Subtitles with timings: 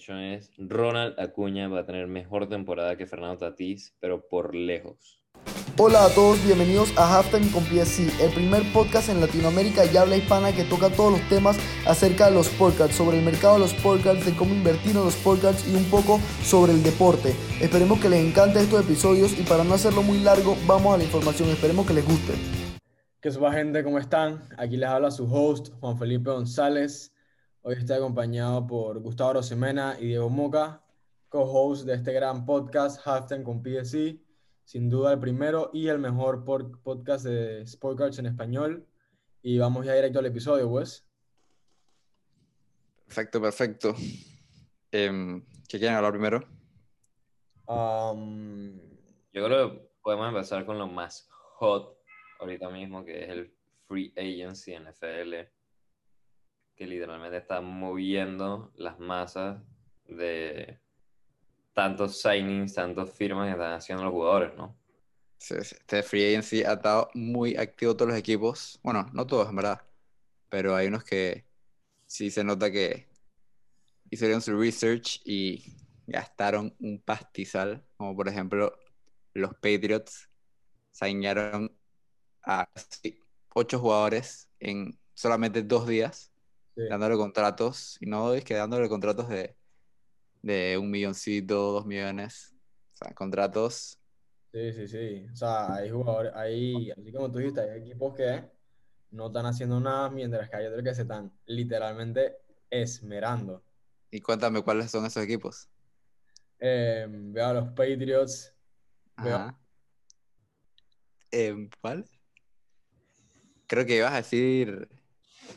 [0.00, 5.18] prediction es Ronald Acuña va a tener mejor temporada que Fernando Tatís, pero por lejos.
[5.78, 10.16] Hola a todos, bienvenidos a Halftime con PSC, el primer podcast en Latinoamérica y habla
[10.16, 13.70] hispana que toca todos los temas acerca de los sportcards, sobre el mercado de los
[13.70, 17.34] sportcards, de cómo invertir en los sportcards y un poco sobre el deporte.
[17.60, 21.04] Esperemos que les encante estos episodios y para no hacerlo muy largo, vamos a la
[21.04, 22.34] información, esperemos que les guste.
[23.20, 23.84] ¿Qué suba gente?
[23.84, 24.42] ¿Cómo están?
[24.58, 27.12] Aquí les habla su host, Juan Felipe González.
[27.62, 30.82] Hoy estoy acompañado por Gustavo Rosemena y Diego Moca,
[31.28, 34.18] co-host de este gran podcast, Halftime con PSC.
[34.64, 38.86] Sin duda el primero y el mejor podcast de Sportcards en español.
[39.42, 41.06] Y vamos ya directo al episodio, pues.
[43.04, 43.94] Perfecto, perfecto.
[44.90, 46.40] Em, ¿Qué quieren hablar primero?
[47.66, 48.78] Um,
[49.34, 51.98] Yo creo que podemos empezar con lo más hot
[52.38, 53.52] ahorita mismo, que es el
[53.86, 55.46] Free Agency NFL,
[56.80, 59.62] que literalmente está moviendo las masas
[60.08, 60.80] de
[61.74, 64.74] tantos signings, tantos firmas que están haciendo los jugadores, ¿no?
[65.36, 68.80] Sí, sí, Este free agency ha estado muy activo todos los equipos.
[68.82, 69.82] Bueno, no todos, en verdad.
[70.48, 71.44] Pero hay unos que
[72.06, 73.06] sí se nota que
[74.08, 75.62] hicieron su research y
[76.06, 77.84] gastaron un pastizal.
[77.98, 78.74] Como por ejemplo,
[79.34, 80.30] los Patriots
[80.92, 81.76] signaron
[82.42, 82.66] a
[83.54, 86.29] ocho jugadores en solamente dos días,
[86.74, 86.82] sí.
[86.88, 87.96] dándole contratos.
[88.00, 89.56] Y no es que dándole contratos de,
[90.42, 92.54] de un milloncito, dos millones.
[92.94, 94.00] O sea, contratos
[94.52, 95.26] Sí, sí, sí.
[95.32, 98.50] O sea, hay jugadores, hay, así como tú dijiste, hay equipos que
[99.12, 102.36] no están haciendo nada, mientras que hay otros que se están literalmente
[102.68, 103.62] esmerando.
[104.10, 105.68] Y cuéntame cuáles son esos equipos.
[106.58, 108.52] Eh, veo a los Patriots,
[109.22, 109.56] veo.
[111.30, 112.04] Em, ¿cuál?
[113.68, 114.88] Creo que ibas a decir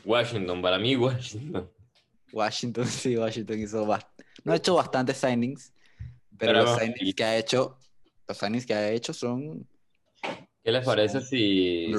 [0.04, 1.70] Washington, para mí Washington.
[2.32, 2.84] Washington.
[2.86, 3.86] Sí, Washington hizo
[4.44, 5.72] No ha hecho bastantes signings,
[6.38, 7.78] pero, Pero los signings y- que ha hecho,
[8.28, 9.66] los signings que ha hecho son
[10.62, 11.92] ¿Qué les parece si,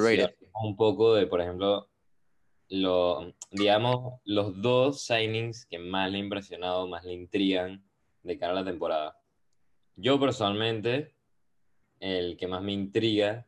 [0.60, 1.88] un poco de, por ejemplo,
[2.68, 7.84] lo, digamos, los dos signings que más le han impresionado, más le intrigan
[8.24, 9.16] de cara a la temporada?
[9.94, 11.14] Yo personalmente,
[12.00, 13.46] el que más me intriga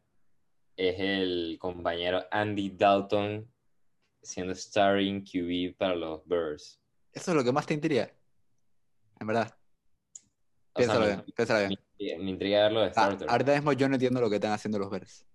[0.77, 3.51] es el compañero Andy Dalton
[4.23, 6.81] siendo starring QB para los Bears.
[7.13, 8.11] Eso es lo que más te intriga.
[9.21, 9.57] En verdad.
[10.75, 11.81] O sea, Piénsalo me- bien, piénsalo bien.
[12.19, 13.31] Me, me intriga verlo de Ah, starter.
[13.31, 15.27] ahorita mismo yo no entiendo lo que están haciendo los Bears.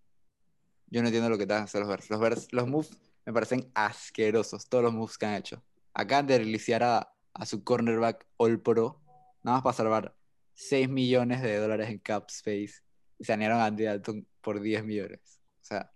[0.88, 2.10] Yo no entiendo lo que están haciendo los Bears.
[2.10, 2.92] Los Bears, los moves
[3.26, 5.64] me parecen asquerosos, todos los moves que han hecho.
[5.94, 9.02] Acaban de releasear a, a su cornerback All Pro,
[9.44, 10.16] nada más para salvar
[10.56, 12.82] 6 millones de dólares en cap space.
[13.20, 15.40] Y sanearon a Andy Dalton por 10 millones.
[15.62, 15.92] O sea,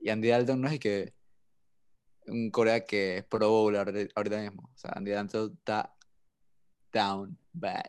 [0.00, 1.14] y Andy Dalton no es que
[2.28, 4.70] un Corea que es Pro Bowler ahorita- mismo.
[4.74, 5.94] O sea, Andy Dalton está
[6.92, 7.84] down bad.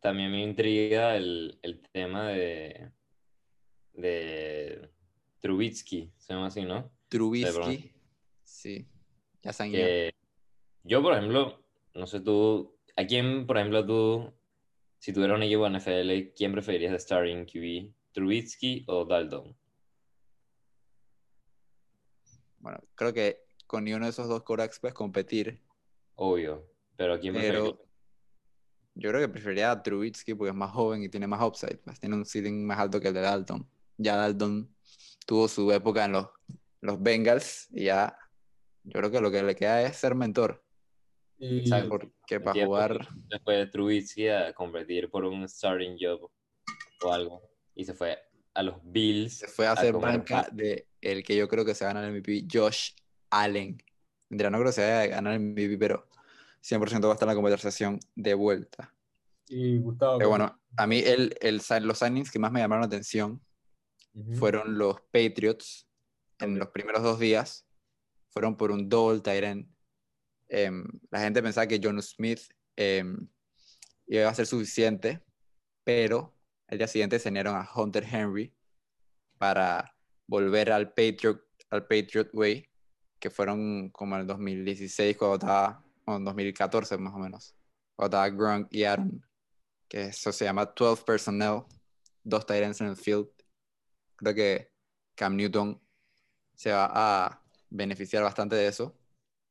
[0.00, 2.92] También me intriga el, el tema de,
[3.94, 4.90] de
[5.40, 6.90] Trubitsky, se llama así, ¿no?
[7.08, 7.92] Trubisky,
[8.44, 8.86] sí,
[9.42, 9.52] ya.
[9.52, 10.14] Que
[10.84, 14.32] yo, por ejemplo, no sé tú, ¿a quién, por ejemplo, tú,
[14.98, 17.92] si tuviera un equipo en NFL, quién preferirías de starting QB?
[18.12, 19.56] ¿Trubitsky o Dalton?
[22.68, 25.62] Bueno, creo que con ni uno de esos dos Koraks puedes competir.
[26.16, 27.32] Obvio, pero ¿a quién?
[27.32, 27.82] Pero
[28.94, 31.80] yo creo que preferiría a Trubisky porque es más joven y tiene más upside.
[31.98, 33.66] Tiene un ceiling más alto que el de Dalton.
[33.96, 34.76] Ya Dalton
[35.26, 36.26] tuvo su época en los,
[36.82, 38.14] los Bengals y ya
[38.82, 40.62] yo creo que lo que le queda es ser mentor.
[41.38, 41.70] y.
[41.88, 46.30] Porque para jugar, Se fue Trubitsky a competir por un starting job
[47.02, 47.40] o algo
[47.74, 48.18] y se fue
[48.52, 49.38] a los Bills.
[49.38, 52.10] se fue a hacer banca de el que yo creo que se va a ganar
[52.10, 52.92] el MVP, Josh
[53.30, 53.82] Allen.
[54.30, 56.08] No creo que se vaya a ganar el MVP, pero
[56.62, 58.94] 100% va a estar en la conversación de vuelta.
[59.48, 60.18] y Gustavo.
[60.18, 63.40] Pero bueno, a mí el, el, los signings que más me llamaron la atención
[64.34, 65.88] fueron los Patriots
[66.40, 67.66] en los primeros dos días.
[68.30, 69.68] Fueron por un double end.
[70.48, 72.40] Em, la gente pensaba que John Smith
[72.76, 73.28] em,
[74.06, 75.22] iba a ser suficiente,
[75.84, 76.34] pero
[76.68, 78.54] el día siguiente se unieron a Hunter Henry
[79.38, 79.94] para
[80.28, 82.68] volver al Patriot, al Patriot Way,
[83.18, 87.56] que fueron como en el 2016, cuando estaba, o en 2014 más o menos,
[87.96, 89.20] cuando estaba Gronk y Aaron,
[89.88, 91.62] que eso se llama 12 personnel,
[92.22, 93.28] dos ends en el field.
[94.16, 94.70] Creo que
[95.16, 95.80] Cam Newton
[96.54, 98.96] se va a beneficiar bastante de eso.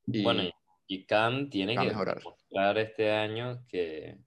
[0.05, 0.43] Y Bueno,
[0.87, 2.21] y- Cam tiene que mejorar.
[2.23, 4.17] mostrar este año que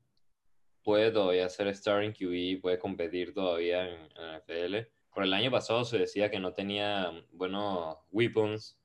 [0.82, 4.90] puede todavía ser starting QB, puede competir todavía en, en la NFL.
[5.14, 8.78] Por el año pasado se decía que no tenía buenos weapons,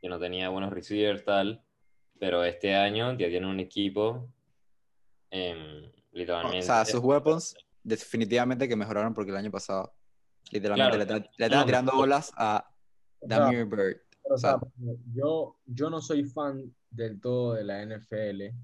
[0.00, 1.62] que no tenía buenos receivers, tal,
[2.18, 4.28] pero este año ya tiene un equipo
[5.30, 6.62] O literalmente.
[6.62, 9.92] sea, sus weapons definitivamente que mejoraron porque el año pasado
[10.50, 11.14] literalmente Claro.
[11.16, 11.98] le, tra- le estaban No, tirando no.
[11.98, 12.64] bolas a
[13.20, 13.70] O Damir Bird.
[13.70, 14.68] pero, o O sea, sea,
[15.14, 18.54] yo, yo no soy fan del todo de la NFL,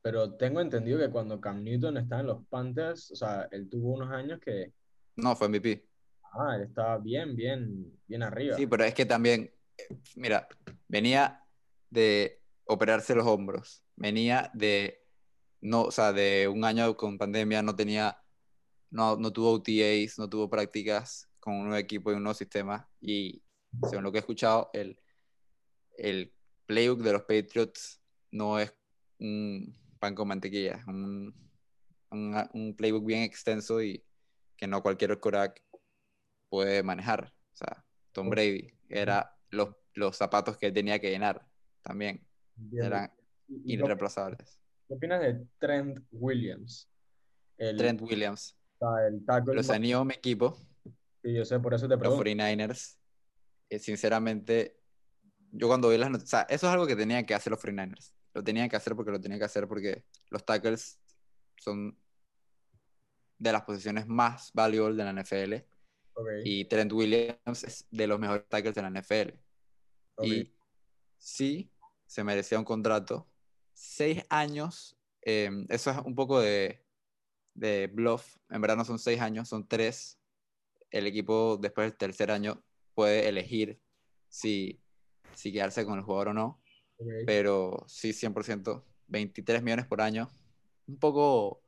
[0.00, 3.92] pero tengo entendido que cuando Cam Newton estaba en los Panthers, o sea, él tuvo
[3.94, 4.72] unos años que,
[5.16, 5.84] no, fue MVP.
[6.32, 8.56] Ah, él estaba bien, bien, bien arriba.
[8.56, 10.48] Sí, pero es que también, eh, mira,
[10.88, 11.42] venía
[11.90, 15.04] de operarse los hombros, venía de,
[15.60, 18.18] no, o sea, de un año con pandemia, no tenía,
[18.90, 22.88] no, no tuvo OTAs, no tuvo prácticas con un nuevo equipo y un nuevo sistema,
[23.00, 23.42] y
[23.88, 25.00] según lo que he escuchado, el,
[25.98, 26.32] el
[26.66, 28.00] playbook de los Patriots
[28.30, 28.74] no es
[29.18, 31.34] un pan con mantequilla, un,
[32.10, 34.04] un, playbook bien extenso y
[34.56, 35.62] que no cualquier quarterback
[36.52, 37.32] puede manejar.
[37.54, 37.82] O sea,
[38.12, 41.46] Tom Brady era los, los zapatos que él tenía que llenar
[41.80, 42.26] también,
[42.56, 42.84] Bien.
[42.84, 43.10] eran
[43.48, 44.60] ¿Y- irreemplazables.
[44.86, 46.90] ¿Qué opinas de Trent Williams?
[47.56, 50.58] El, Trent Williams, o sea, el tackle los anillos mi equipo,
[51.22, 52.22] Sí, yo sé, por eso te los pregunto.
[52.22, 52.98] 49ers,
[53.70, 54.76] eh, sinceramente,
[55.52, 57.60] yo cuando vi las noticias, o sea, eso es algo que tenían que hacer los
[57.60, 58.12] 49ers.
[58.34, 61.00] Lo tenían que hacer porque lo tenían que hacer porque los tackles
[61.56, 61.96] son
[63.38, 65.71] de las posiciones más valuables de la NFL
[66.44, 69.34] Y Trent Williams es de los mejores tackles de la NFL.
[70.22, 70.52] Y
[71.16, 71.70] sí,
[72.06, 73.28] se merecía un contrato.
[73.72, 76.84] Seis años, eh, eso es un poco de,
[77.54, 78.36] de bluff.
[78.50, 80.18] En verdad no son seis años, son tres.
[80.90, 82.62] El equipo después del tercer año
[82.94, 83.80] puede elegir
[84.28, 84.80] si,
[85.34, 86.62] si quedarse con el jugador o no.
[87.26, 90.28] Pero sí, 100%, 23 millones por año.
[90.86, 91.62] Un poco,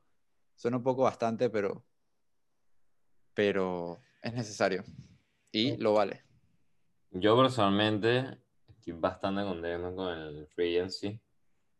[0.55, 1.85] suena un poco bastante, pero,
[3.33, 4.83] pero es necesario.
[5.51, 6.23] Y lo vale.
[7.11, 11.19] Yo personalmente estoy bastante contento con el free agency.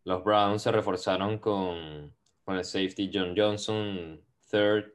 [0.06, 4.94] Los Browns se reforzaron con, con el safety John Johnson, third,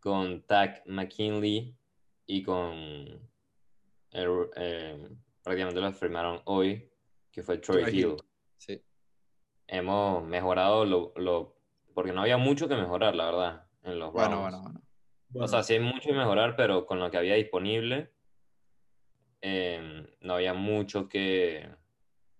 [0.00, 1.76] con Tack McKinley
[2.26, 2.66] y con
[4.10, 5.08] el, eh,
[5.42, 6.90] prácticamente lo firmaron hoy,
[7.30, 8.00] que fue Troy, Troy Hill.
[8.10, 8.16] Hill.
[8.58, 8.82] Sí.
[9.68, 11.56] Hemos mejorado lo, lo-
[11.94, 14.28] porque no había mucho que mejorar, la verdad, en los Browns.
[14.30, 14.80] Bueno, bueno, bueno.
[15.34, 18.12] O sea, sí hay mucho que mejorar, pero con lo que había disponible,
[19.40, 21.68] eh, no había mucho que,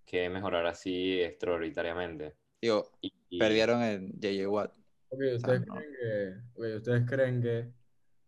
[0.05, 2.35] que mejorar así extraordinariamente.
[2.61, 4.73] Digo, Y, y- perdieron en JJ Watt.
[5.11, 5.73] Ok, ¿ustedes, no.
[5.75, 7.73] creen que, ok, ¿ustedes creen que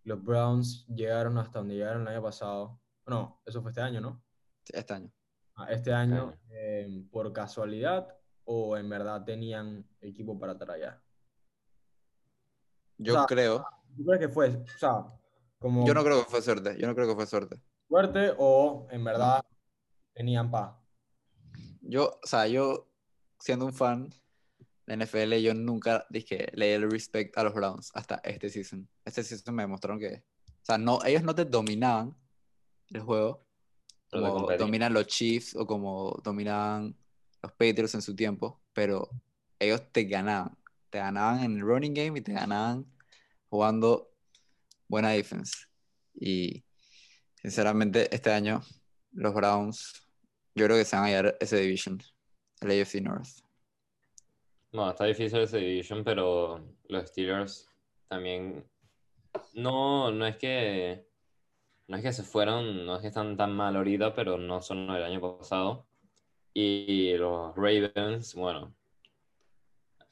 [0.03, 2.81] los Browns llegaron hasta donde llegaron el año pasado?
[3.05, 4.23] No, eso fue este año, ¿no?
[4.71, 5.11] este año.
[5.55, 6.39] Ah, Este año, año.
[6.49, 8.07] eh, por casualidad
[8.45, 11.03] o en verdad tenían equipo para estar allá.
[12.97, 13.65] Yo O sea, creo,
[13.95, 15.05] ¿Tú crees que fue, o sea,
[15.59, 17.57] como yo no creo que fue suerte, yo no creo que fue suerte.
[17.87, 19.43] suerte o en verdad
[20.13, 20.75] tenían paz?
[21.81, 22.89] Yo, o sea, yo
[23.39, 24.09] siendo un fan
[24.87, 28.87] de NFL, yo nunca dije, le di el respect a los Browns hasta este season.
[29.05, 32.15] Este season me demostraron que, o sea, no, ellos no te dominaban
[32.89, 33.45] el juego
[34.11, 36.95] como dominan los Chiefs o como dominaban
[37.41, 39.09] los Patriots en su tiempo, pero
[39.57, 40.57] ellos te ganaban.
[40.89, 42.85] Te ganaban en el running game y te ganaban
[43.51, 44.09] jugando
[44.87, 45.65] buena defense.
[46.15, 46.63] Y
[47.35, 48.61] sinceramente, este año,
[49.11, 50.07] los Browns,
[50.55, 52.01] yo creo que se van a llevar ese division,
[52.61, 53.27] el AFC North.
[54.71, 57.67] No, está difícil ese division, pero los Steelers
[58.07, 58.65] también
[59.53, 61.05] no, no es que
[61.87, 64.89] no es que se fueron, no es que están tan mal ahorita, pero no son
[64.91, 65.85] el año pasado.
[66.53, 68.73] Y los Ravens, bueno,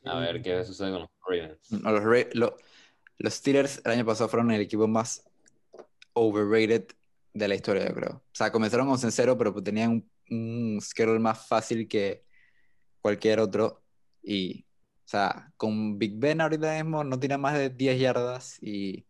[0.04, 1.72] a ver qué sucede con los Ravens.
[1.72, 2.58] No, Los, Ra- lo-
[3.20, 5.24] los Steelers el año pasado fueron el equipo más
[6.14, 6.88] overrated
[7.34, 8.12] de la historia, yo creo.
[8.16, 10.12] O sea, comenzaron con 0 pero tenían un,
[10.76, 12.24] un schedule más fácil que
[13.02, 13.84] cualquier otro.
[14.24, 19.06] Y, o sea, con Big Ben ahorita mismo no tiene más de 10 yardas y,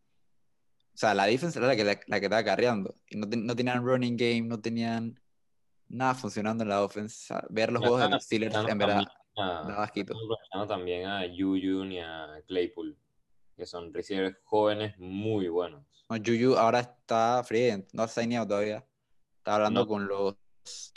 [0.93, 2.93] o sea, la defensa era la que, la, la que estaba carreando.
[3.07, 5.19] Y no, ten- no tenían running game, no tenían
[5.87, 7.15] nada funcionando en la offense.
[7.15, 9.03] O sea, ver los juegos de los Steelers, en verdad,
[9.35, 10.13] daba asquito.
[10.13, 12.97] aprovechando también a Juju y a Claypool,
[13.59, 15.85] que son receivers jóvenes muy buenos.
[16.09, 18.83] No, Juju ahora está free no ha signado todavía.
[19.37, 19.87] Está hablando No.
[19.87, 20.35] con los,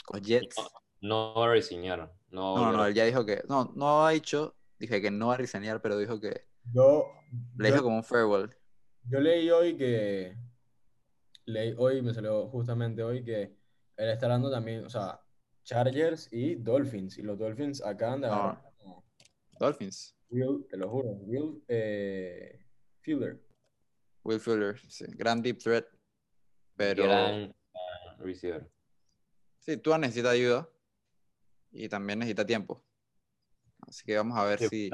[0.05, 0.55] con los Jets.
[1.01, 2.11] No va a resignar.
[2.29, 3.43] No, va a No, no, no, él ya dijo que.
[3.47, 4.55] No, no ha dicho.
[4.79, 6.47] Dije que no va a resignar, pero dijo que.
[6.73, 7.05] Yo,
[7.57, 8.49] Le yo- dijo como un farewell.
[9.09, 10.35] Yo leí hoy que.
[11.45, 13.55] Leí hoy, me salió justamente hoy que
[13.97, 15.19] él está hablando también, o sea,
[15.63, 17.17] Chargers y Dolphins.
[17.17, 18.57] Y los Dolphins acaban de No.
[19.59, 20.15] Dolphins.
[20.33, 22.59] Will, te lo juro, Will eh,
[23.03, 23.39] Fuller.
[24.23, 25.05] Will Fuller, sí.
[25.09, 25.85] Gran deep threat.
[26.75, 27.03] Pero.
[27.03, 28.67] gran ah, receiver.
[29.59, 30.67] Sí, tú necesita ayuda.
[31.71, 32.83] Y también necesita tiempo.
[33.87, 34.89] Así que vamos a ver Sí, si...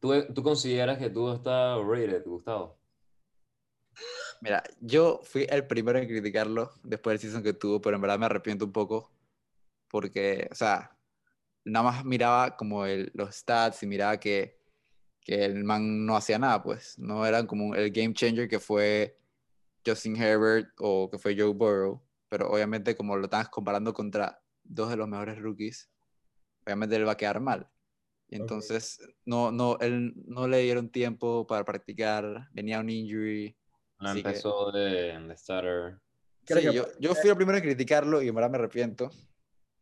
[0.00, 2.78] ¿Tú, ¿Tú consideras que tú está rated, Gustavo?
[4.40, 8.18] Mira, yo fui el primero en criticarlo después del season que tuvo, pero en verdad
[8.18, 9.12] me arrepiento un poco
[9.88, 10.96] porque, o sea,
[11.64, 14.58] nada más miraba como el- los stats y miraba que,
[15.20, 16.98] que el man no hacía nada, pues.
[16.98, 19.18] No eran como el game changer que fue
[19.86, 24.90] Justin Herbert o que fue Joe Burrow, pero obviamente como lo estás comparando contra dos
[24.90, 25.90] de los mejores rookies,
[26.64, 27.68] obviamente él va a quedar mal.
[28.28, 33.56] Y entonces no, no, él no le dieron tiempo para practicar, venía un injury.
[33.98, 35.98] No Así que- empezó de, de starter.
[36.44, 39.10] ¿Crees Sí, yo, yo fui el primero en criticarlo y verdad me arrepiento.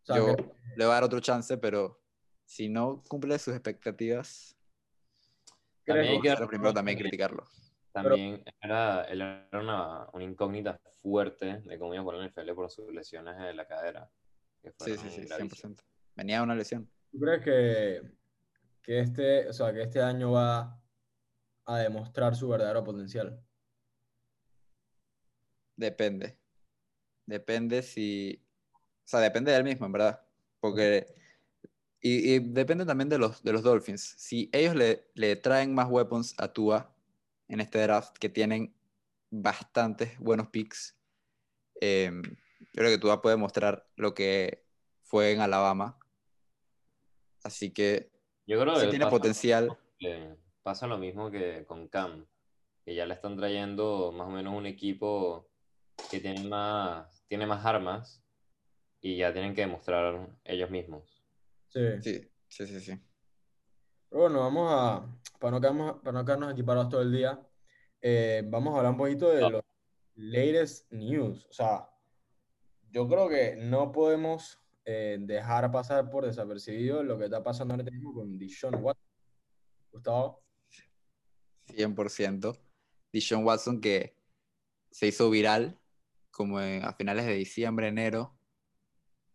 [0.09, 0.43] Sea, yo que-
[0.75, 2.00] le voy a dar otro chance, pero
[2.47, 4.57] si no cumple sus expectativas,
[5.85, 7.45] También hay ¿crees que primero también en criticarlo.
[7.93, 12.91] También era, era una, una incógnita fuerte de cómo iba en el NFL por sus
[12.91, 14.11] lesiones de la cadera.
[14.62, 15.59] que Sí, sí, sí, gravísimas.
[15.61, 15.83] 100%.
[16.15, 16.91] Venía de una lesión.
[17.12, 18.03] ¿Tú crees que,
[18.83, 20.83] que este, o sea, que este año va
[21.67, 23.43] a demostrar su verdadero potencial?
[25.77, 26.38] Depende.
[27.27, 28.43] Depende si.
[29.09, 30.21] O sea, depende de él mismo, en verdad.
[30.61, 31.07] Porque.
[32.03, 34.03] Y, y depende también de los, de los Dolphins.
[34.19, 36.95] Si ellos le, le traen más weapons a Tua
[37.49, 38.75] en este draft, que tienen
[39.31, 40.95] bastantes buenos picks,
[41.81, 42.11] eh,
[42.61, 44.67] yo creo que Tua puede mostrar lo que
[45.05, 45.99] fue en Alabama.
[47.43, 48.11] Así que
[48.47, 49.79] Yo creo sí que tiene pasa- potencial.
[49.99, 52.27] que pasa lo mismo que con Cam,
[52.85, 55.49] que ya le están trayendo más o menos un equipo
[56.11, 58.23] que tiene más, tiene más armas
[59.00, 61.23] y ya tienen que demostrar ellos mismos.
[61.69, 61.81] Sí.
[62.02, 63.00] Sí, sí, sí, sí.
[64.09, 65.07] Pero bueno, vamos a,
[65.38, 67.40] para no quedarnos, para no quedarnos aquí parados todo el día,
[68.00, 69.62] eh, vamos a hablar un poquito de los
[70.14, 71.47] latest news.
[71.47, 71.88] O sea,
[72.90, 77.85] yo creo que no podemos eh, dejar pasar por desapercibido lo que está pasando ahora
[77.90, 79.05] mismo con Dishon Watson.
[79.93, 80.43] Gustavo,
[81.67, 82.57] 100%.
[83.12, 84.17] Dishon Watson que
[84.90, 85.78] se hizo viral
[86.31, 88.38] como en- a finales de diciembre, enero,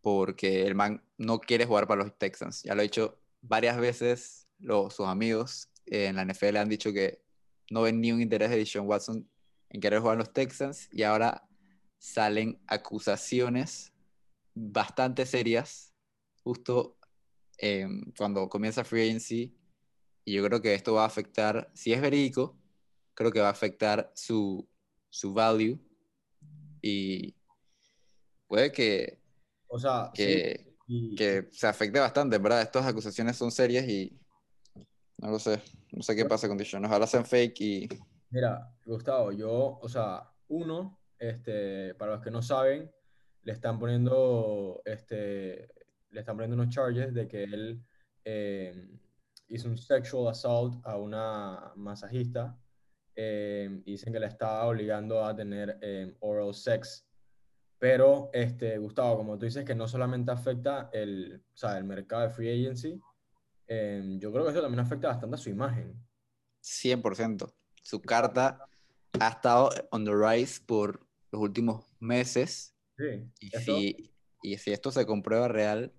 [0.03, 2.62] porque el man no quiere jugar para los Texans.
[2.63, 7.24] Ya lo ha dicho varias veces, los, sus amigos en la NFL han dicho que
[7.72, 9.27] no ven ni un interés de Dishon Watson
[9.69, 11.48] en querer jugar en los Texans y ahora
[11.98, 13.93] salen acusaciones
[14.53, 15.93] bastante serias
[16.43, 16.98] justo
[17.57, 19.55] eh, cuando comienza Free Agency
[20.25, 22.57] y yo creo que esto va a afectar, si es verídico,
[23.13, 24.67] creo que va a afectar su,
[25.10, 25.79] su value
[26.81, 27.36] y
[28.48, 29.23] puede que,
[29.74, 32.62] o sea, sí, que, y- que se afecte bastante, ¿verdad?
[32.62, 34.15] Estas acusaciones son serias y
[35.18, 35.60] no lo sé,
[35.92, 36.86] no sé qué pasa con Dishon.
[36.86, 37.89] Ojalá sean fake y
[38.30, 42.92] Mira, Gustavo, yo, o sea, uno, este, para los que no saben,
[43.44, 45.70] le están poniendo, este,
[46.12, 47.84] le están poniendo unos charges de que él
[48.25, 49.00] eh,
[49.48, 52.60] hizo un sexual assault a una masajista
[53.15, 57.08] eh, y dicen que la estaba obligando a tener eh, oral sex.
[57.84, 62.22] Pero, este, Gustavo, como tú dices que no solamente afecta el, o sea, el mercado
[62.22, 62.98] de free agency,
[63.68, 65.94] eh, yo creo que eso también afecta bastante a su imagen.
[66.62, 67.54] 100%.
[67.82, 68.58] Su carta
[69.20, 74.13] ha estado on the rise por los últimos meses Sí, y esto- si,
[74.44, 75.92] y si esto se comprueba real,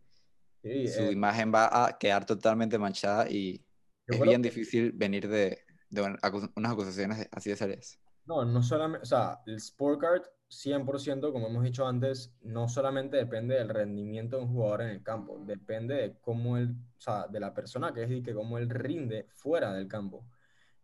[0.62, 3.62] sí, su eh, imagen va a quedar totalmente manchada y
[4.06, 5.58] es bien que- difícil venir de,
[5.90, 7.98] de unas acusaciones así de serias.
[8.24, 10.22] No, no solamente, o sea, el Sport Card
[10.60, 15.02] 100%, como hemos dicho antes, no solamente depende del rendimiento de un jugador en el
[15.02, 18.58] campo, depende de cómo él, o sea, de la persona que es y que cómo
[18.58, 20.24] él rinde fuera del campo.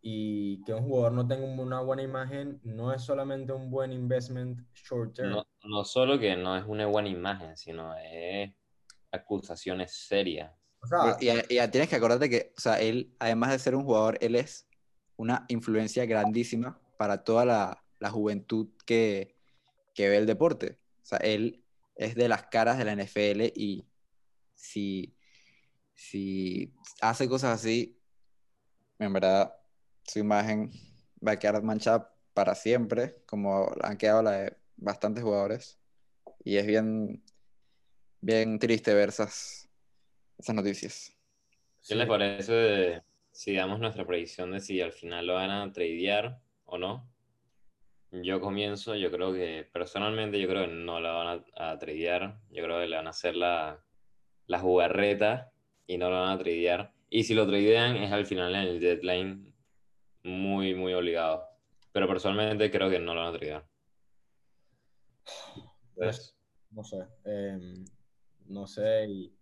[0.02, 4.60] Y que un jugador no tenga una buena imagen no es solamente un buen investment
[4.74, 5.30] short term.
[5.30, 8.50] No, no solo que no es una buena imagen, sino es
[9.12, 10.52] acusaciones serias.
[10.82, 13.74] O sea, Y, y- y tienes que acordarte que, o sea, él, además de ser
[13.74, 14.66] un jugador, él es
[15.16, 19.36] una influencia grandísima para toda la, la juventud que,
[20.00, 20.78] que ve el deporte.
[21.02, 21.62] O sea, él
[21.95, 23.87] es de las caras de la NFL y
[24.54, 25.14] si,
[25.95, 28.00] si hace cosas así,
[28.99, 29.54] en verdad,
[30.04, 30.71] su imagen
[31.26, 35.78] va a quedar manchada para siempre, como han quedado la de bastantes jugadores.
[36.45, 37.23] Y es bien,
[38.23, 39.69] bien triste ver esas,
[40.38, 41.14] esas noticias.
[41.87, 43.02] ¿Qué les parece de-
[43.33, 47.07] si damos nuestra predicción de si al final lo van a tradear o no?
[48.12, 52.64] Yo comienzo, yo creo que personalmente yo creo que no la van a, a yo
[52.64, 53.85] creo que le van a hacer la,
[54.47, 55.52] la jugarreta
[55.87, 56.93] y no lo van a tradear.
[57.09, 59.55] Y si lo tradean es al final en el deadline
[60.25, 61.45] muy, muy obligado.
[61.93, 63.64] Pero personalmente creo que no lo van a tradear.
[65.95, 66.37] Entonces,
[66.73, 67.85] No sé, em,
[68.47, 69.33] no sé, y,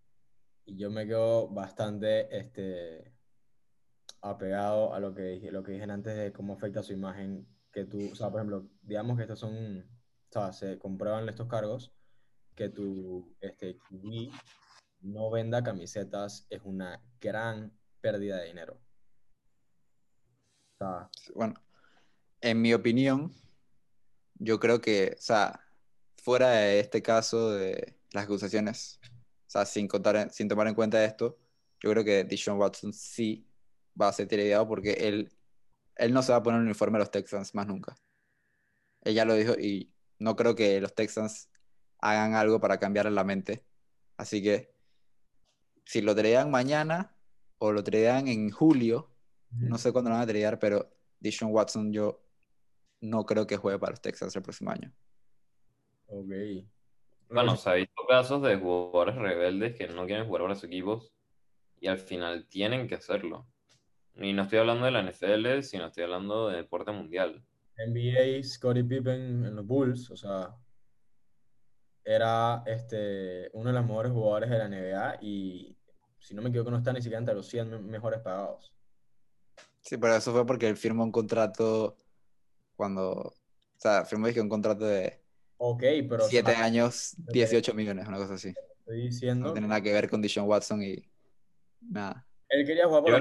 [0.67, 3.13] y yo me quedo bastante este,
[4.21, 7.47] apegado a lo que, dije, lo que dije antes de cómo afecta su imagen.
[7.73, 11.49] Que tú, o sea, por ejemplo, digamos que estos son, o sea, se comprueban estos
[11.49, 11.93] cargos,
[12.55, 14.33] que tu este, QB
[15.03, 18.81] no venda camisetas es una gran pérdida de dinero.
[20.75, 21.55] O sea, Bueno,
[22.41, 23.33] en mi opinión,
[24.35, 25.61] yo creo que, o sea,
[26.17, 29.01] fuera de este caso de las acusaciones,
[29.47, 31.39] o sea, sin, contar, sin tomar en cuenta esto,
[31.81, 33.48] yo creo que Deshaun Watson sí
[34.01, 35.33] va a ser tradeado porque él,
[35.97, 37.97] él no se va a poner un uniforme a los Texans más nunca.
[39.03, 41.51] Él ya lo dijo y no creo que los Texans
[42.01, 43.65] hagan algo para cambiarle la mente.
[44.17, 44.75] Así que
[45.85, 47.17] si lo tradean mañana
[47.59, 49.15] o lo tradean en julio,
[49.51, 50.91] no sé cuándo lo van a tradear, pero
[51.21, 52.23] Deshaun Watson yo
[53.01, 54.93] no creo que juegue para los Texans el próximo año.
[56.07, 56.67] ok.
[57.31, 61.13] Bueno, se ha visto casos de jugadores rebeldes que no quieren jugar para sus equipos
[61.79, 63.47] y al final tienen que hacerlo.
[64.19, 67.43] Y no estoy hablando de la NFL, sino estoy hablando de deporte mundial.
[67.77, 70.57] NBA, Scottie Pippen en los Bulls, o sea,
[72.05, 75.77] era este, uno de los mejores jugadores de la NBA y
[76.19, 78.73] si no me equivoco no está ni siquiera entre los 100 me- mejores pagados.
[79.83, 81.97] Sí, pero eso fue porque él firmó un contrato
[82.77, 83.35] cuando, o
[83.77, 85.21] sea, firmó dije, un contrato de
[85.59, 88.53] Ok, pero o 7 sea, años, 18 millones, una cosa así.
[88.81, 90.97] estoy diciendo, No tiene nada que ver con Deshaun Watson y
[91.81, 92.27] nada.
[92.49, 93.13] él quería jugar por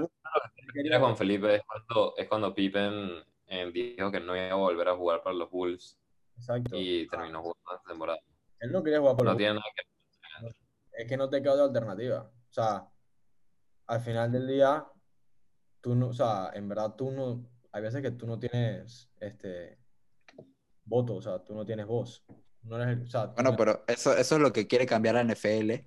[0.84, 4.90] quería- Juan Felipe es cuando, es cuando Pippen eh, dijo que no iba a volver
[4.90, 5.98] a jugar para los Bulls
[6.38, 6.76] Exacto.
[6.78, 8.20] y terminó jugando esta temporada.
[8.60, 10.56] Él no quería jugar por No los tiene nada que Bulls,
[10.94, 12.22] es que no te queda de alternativa.
[12.50, 12.88] O sea,
[13.88, 14.86] al final del día,
[15.82, 19.78] tú no, o sea, en verdad tú no, hay veces que tú no tienes este
[20.84, 22.26] voto, o sea, tú no tienes voz.
[22.64, 25.16] No eres el- o sea, Bueno, no- pero eso, eso es lo que quiere cambiar
[25.16, 25.86] la NFL,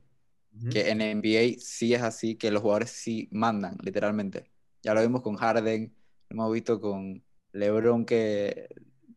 [0.70, 4.50] que en NBA sí es así, que los jugadores sí mandan, literalmente.
[4.82, 5.94] Ya lo vimos con Harden,
[6.30, 7.22] lo hemos visto con
[7.52, 8.68] LeBron que,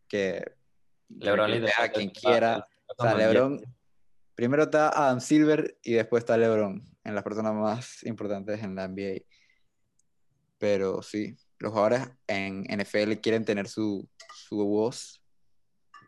[0.08, 0.44] que
[1.08, 2.68] LeBron reclutea a quien quiera.
[2.96, 3.60] O sea, LeBron,
[4.34, 8.88] primero está Adam Silver y después está LeBron, en las personas más importantes en la
[8.88, 9.22] NBA.
[10.58, 15.20] Pero sí, los jugadores en NFL quieren tener su, su voz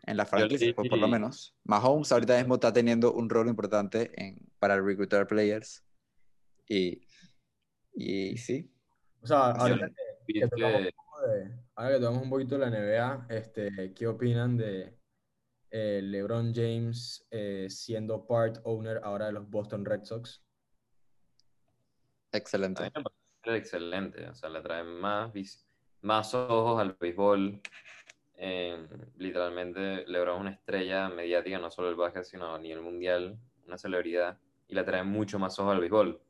[0.07, 1.55] en la franquicia, pues, por lo menos.
[1.65, 5.85] Mahomes ahorita mismo está teniendo un rol importante en, para reclutar players.
[6.69, 7.03] Y,
[7.93, 8.71] y sí,
[9.27, 10.95] O sea, de-
[11.75, 14.97] ahora que tocamos un poquito de la NBA, este, ¿qué opinan de
[15.71, 20.43] eh, LeBron James eh, siendo part owner ahora de los Boston Red Sox?
[22.33, 22.85] A excelente.
[22.85, 23.03] mí me
[23.43, 25.33] parece excelente, o sea, le trae más,
[26.03, 27.61] más ojos al béisbol.
[28.39, 28.87] Eh,
[29.17, 33.79] literalmente, LeBron es una estrella mediática, no solo del básquet, sino a nivel mundial, una
[33.79, 36.21] celebridad, y le trae mucho más ojos al béisbol.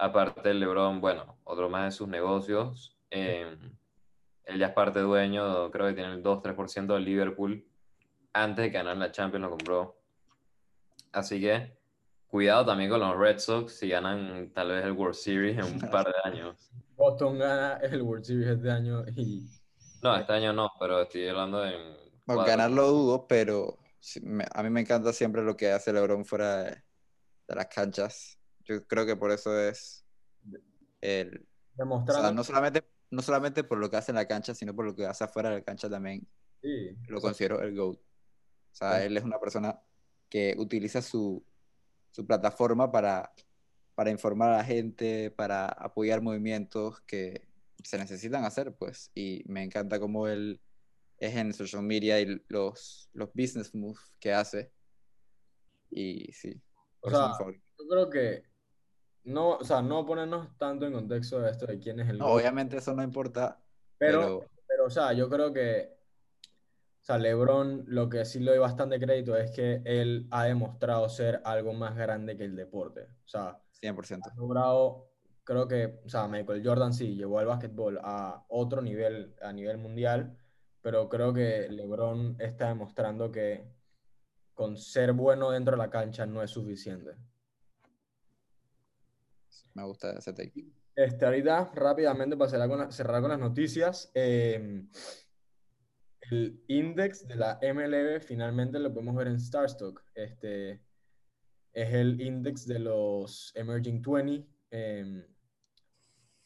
[0.00, 2.96] Aparte, LeBron, bueno, otro más de sus negocios.
[3.10, 3.56] eh,
[4.44, 7.64] él ya es parte dueño, creo que tiene el 2-3% del Liverpool.
[8.32, 10.00] Antes de ganar la Champions lo compró.
[11.12, 11.76] Así que
[12.26, 15.78] cuidado también con los Red Sox si ganan tal vez el World Series en un
[15.90, 16.70] par de años.
[16.96, 19.46] Boston gana el World Series este año y
[20.02, 21.74] No, este año no, pero estoy hablando de...
[22.26, 23.78] Bueno, ganarlo dudo, pero
[24.54, 26.70] a mí me encanta siempre lo que hace LeBron fuera de,
[27.46, 28.39] de las canchas.
[28.70, 30.04] Yo creo que por eso es
[31.00, 34.54] el, o demostrando sea, no solamente, no solamente por lo que hace en la cancha,
[34.54, 36.24] sino por lo que hace afuera de la cancha también
[36.62, 37.96] sí, lo considero el GOAT.
[37.96, 38.02] O
[38.70, 39.04] sea, Claro.
[39.04, 39.80] él es una persona
[40.28, 41.44] que utiliza su,
[42.12, 43.32] su plataforma para,
[43.96, 47.48] para informar a la gente, para apoyar movimientos que
[47.82, 49.10] se necesitan hacer, pues.
[49.16, 50.60] Y me encanta cómo él
[51.18, 54.70] es en social media y los, los business moves que hace.
[55.90, 56.62] Y sí,
[57.00, 58.49] O sea, yo creo que
[59.24, 62.26] no, o sea, no ponernos tanto en contexto de esto de quién es el No,
[62.26, 63.60] obviamente eso no importa,
[63.98, 65.98] pero, pero pero, o sea, yo creo que,
[67.02, 71.08] o sea, LeBron, lo que sí le doy bastante crédito es que él ha demostrado
[71.08, 73.08] ser algo más grande que el deporte.
[73.24, 74.20] O sea, 100%.
[74.30, 75.10] ha logrado,
[75.42, 79.76] creo que, o sea, Michael Jordan sí llevó al básquetbol a otro nivel, a nivel
[79.78, 80.38] mundial,
[80.82, 83.64] pero creo que LeBron está demostrando que
[84.54, 87.16] con ser bueno dentro de la cancha no es suficiente.
[89.74, 90.64] Me gusta ese take.
[90.96, 94.84] Este, ahorita, rápidamente, para cerrar con, la- cerrar con las noticias, eh,
[96.30, 100.02] el index de la MLB finalmente lo podemos ver en Starstock.
[100.14, 100.82] Este,
[101.72, 104.46] es el index de los Emerging 20.
[104.70, 105.26] eh,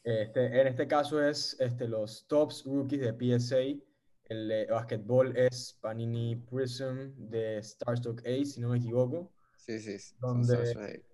[0.04, 3.82] este, en este caso es este, los tops rookies de PSA.
[4.26, 9.32] El de basquetbol es Panini Prism de Starstock A, si no me equivoco.
[9.56, 11.04] Sí, sí, son Donde-.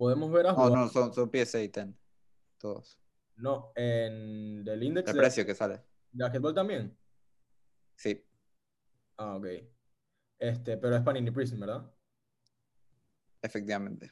[0.00, 0.80] Podemos ver a No, jugadores.
[0.80, 1.88] no, son, son PSA 10.
[2.56, 2.98] Todos.
[3.36, 5.82] No, en el index El de, precio que sale.
[6.12, 6.96] de basquetbol también.
[7.96, 8.24] Sí,
[9.18, 9.46] Ah, ok.
[10.38, 11.92] Este, pero es Panini Prism, ¿verdad?
[13.42, 14.10] efectivamente.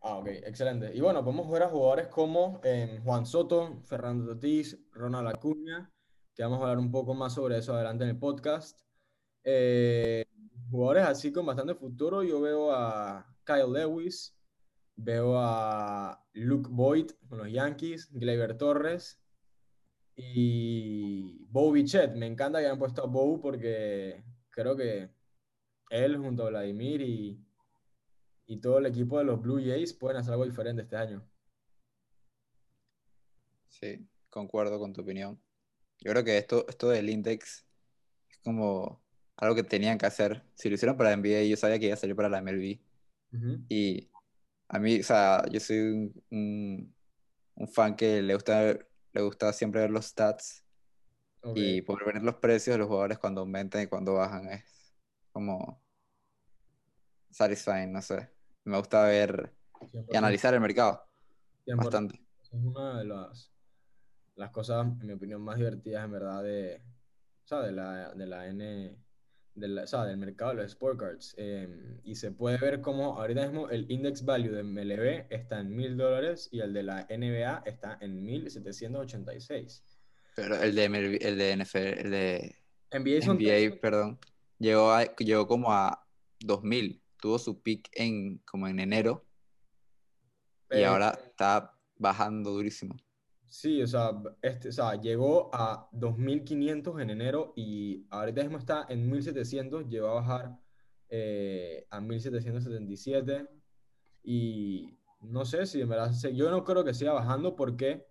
[0.00, 0.92] Ah, ok, excelente.
[0.94, 5.90] Y bueno, podemos ver a jugadores como em, Juan Soto, Fernando Tatís, Ronald Acuña,
[6.34, 8.80] que vamos a hablar un poco más sobre eso adelante en el podcast.
[9.44, 10.24] Eh,
[10.70, 14.36] jugadores así con bastante futuro, yo veo a Kyle Lewis,
[14.96, 19.20] veo a Luke Boyd con los Yankees, Gleyber Torres
[20.16, 22.14] y Bo Bichette.
[22.14, 25.10] Me encanta que hayan puesto a Bo porque creo que
[25.90, 27.44] él junto a Vladimir y
[28.46, 31.26] y todo el equipo de los Blue Jays pueden hacer algo diferente este año.
[33.68, 35.40] Sí, concuerdo con tu opinión.
[36.00, 37.66] Yo creo que esto, esto del index
[38.28, 39.02] es como
[39.36, 40.42] algo que tenían que hacer.
[40.54, 42.78] Si lo hicieron para la NBA, yo sabía que iba a salir para la MLB.
[43.68, 44.10] Y
[44.68, 46.96] a mí, o sea, yo soy un, un-
[47.56, 48.62] un fan que le gusta,
[49.12, 50.64] le gusta siempre ver los stats
[51.54, 54.64] y poder ver los precios de los jugadores cuando aumentan y cuando bajan es
[55.32, 55.80] como
[57.30, 58.30] satisfying, no sé.
[58.64, 61.06] Me gusta ver y 100%, analizar el mercado
[61.64, 61.76] 100%.
[61.76, 62.20] bastante.
[62.42, 63.52] Es una de las,
[64.36, 66.82] las cosas, en mi opinión, más divertidas en verdad de,
[67.44, 68.96] o sea, de la, de la N,
[69.54, 71.34] de la- o sea, del mercado de los sport cards.
[71.38, 71.68] Eh,
[72.04, 75.96] y se puede ver cómo ahorita mismo el index value de MLB está en mil
[75.96, 79.82] dólares y el de la NBA está en 1786.
[80.36, 82.56] Pero el de, MLB el de NFL, el de
[82.90, 84.18] NBA son NBA, perdón,
[84.58, 86.04] llegó, a- llegó como a
[86.40, 87.00] 2000.
[87.20, 89.24] Tuvo su peak en, como en enero
[90.70, 92.96] y Eh, ahora está bajando durísimo.
[93.54, 94.10] Sí, o sea,
[94.42, 100.08] este, o sea, llegó a 2.500 en enero y ahorita mismo está en 1.700, llegó
[100.08, 100.58] a bajar
[101.08, 103.48] eh, a 1.777
[104.24, 108.04] y no sé si en verdad, yo no creo que siga bajando porque,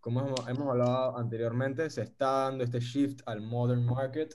[0.00, 4.34] como hemos, hemos hablado anteriormente, se está dando este shift al modern market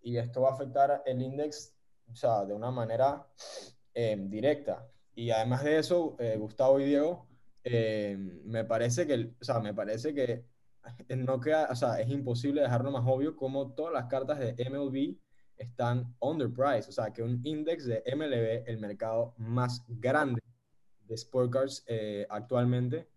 [0.00, 1.76] y esto va a afectar el index,
[2.10, 3.28] o sea, de una manera
[3.92, 4.88] eh, directa.
[5.14, 7.33] Y además de eso, eh, Gustavo y Diego,
[7.64, 10.44] eh, me parece que, o sea, me parece que
[11.16, 15.16] no queda, o sea, es imposible dejarlo más obvio como todas las cartas de MLB
[15.56, 20.40] están underpriced, o sea, que un index de MLB, el mercado más grande
[21.06, 23.08] de sport cards eh, actualmente,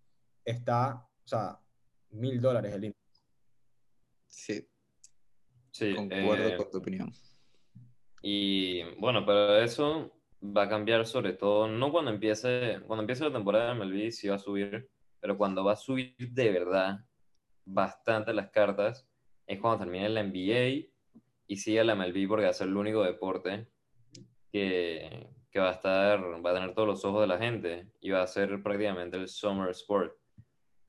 [0.45, 1.59] está, o sea,
[2.11, 3.23] mil dólares el index.
[4.27, 4.67] Sí,
[5.77, 7.13] Sí, concuerdo eh, con tu opinión.
[8.23, 13.33] Y bueno, pero eso va a cambiar sobre todo, no cuando empiece, cuando empiece la
[13.33, 16.99] temporada de MLB sí va a subir, pero cuando va a subir de verdad
[17.65, 19.07] bastante las cartas
[19.45, 20.87] es cuando termine la NBA
[21.47, 23.67] y siga la MLB porque va a ser el único deporte
[24.51, 28.11] que, que va a estar, va a tener todos los ojos de la gente y
[28.11, 30.13] va a ser prácticamente el summer sport.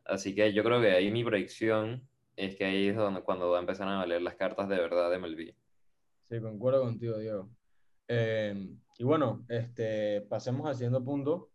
[0.05, 3.59] Así que yo creo que ahí mi predicción es que ahí es donde, cuando va
[3.59, 5.55] a empezar a valer las cartas de verdad de MLB.
[6.29, 7.49] Sí, concuerdo contigo, Diego.
[8.07, 11.53] Eh, y bueno, este, pasemos al siguiente punto.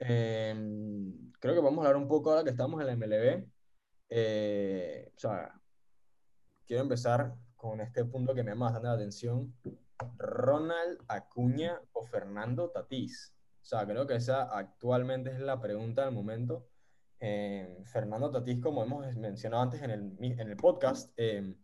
[0.00, 0.52] Eh,
[1.38, 3.46] creo que vamos a hablar un poco ahora que estamos en la MLB.
[4.10, 5.60] Eh, o sea,
[6.66, 9.54] quiero empezar con este punto que me llama bastante la atención.
[10.18, 13.32] Ronald Acuña o Fernando Tatís.
[13.60, 16.66] O sea, creo que esa actualmente es la pregunta del momento.
[17.20, 21.54] Eh, Fernando Tatís, como hemos mencionado antes en el, en el podcast, eh,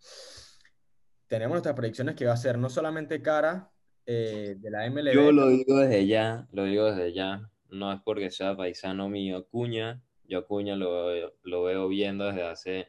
[1.27, 3.73] tenemos nuestras predicciones que va a ser no solamente cara
[4.11, 7.51] eh, de la MLB, Yo lo digo desde ya, lo digo desde ya.
[7.69, 10.03] No es porque sea paisano mío Acuña.
[10.25, 12.89] Yo Acuña lo, veo- lo veo viendo desde hace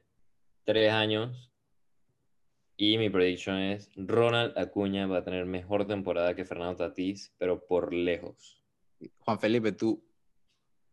[0.63, 1.51] tres años.
[2.77, 7.65] Y mi prediction es Ronald Acuña va a tener mejor temporada que Fernando Tatís, pero
[7.67, 8.63] por lejos.
[9.19, 10.01] Juan Felipe, tú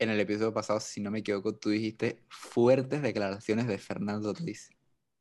[0.01, 4.71] en el episodio pasado, si no me equivoco, tú dijiste fuertes declaraciones de Fernando Tatís.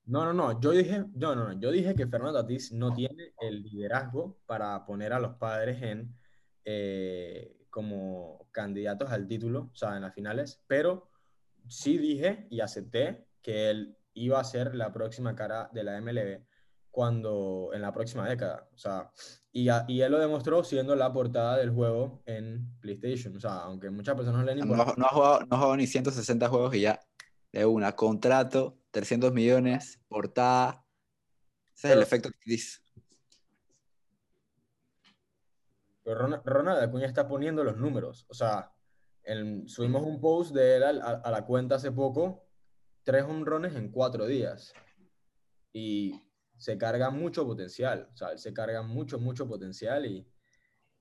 [0.07, 0.59] No, no, no.
[0.59, 1.59] Yo dije, no, no, no.
[1.59, 6.15] Yo dije que Fernando Tatís no tiene el liderazgo para poner a los padres en
[6.63, 11.09] eh, como candidatos al título, o sea, en las finales, pero
[11.67, 16.45] sí dije y acepté que él iba a ser la próxima cara de la MLB
[16.89, 19.11] cuando en la próxima década, o sea,
[19.51, 23.63] y, a- y él lo demostró siendo la portada del juego en PlayStation, o sea,
[23.63, 26.47] aunque muchas personas no le den No, no ha jugado, no ha jugado ni 160
[26.47, 27.01] juegos y ya
[27.51, 30.85] de una, contrato, 300 millones, portada.
[31.75, 32.81] Ese es el Pero- efecto Tatís.
[36.03, 38.25] Pero Ron- Ronald Acuña está poniendo los números.
[38.29, 38.71] O sea,
[39.23, 42.45] el- subimos un post de él a, a la cuenta hace poco,
[43.03, 44.73] tres honrones en cuatro días.
[45.73, 46.21] Y
[46.57, 48.07] se carga mucho potencial.
[48.13, 50.05] O sea, él se carga mucho, mucho potencial.
[50.05, 50.25] Y,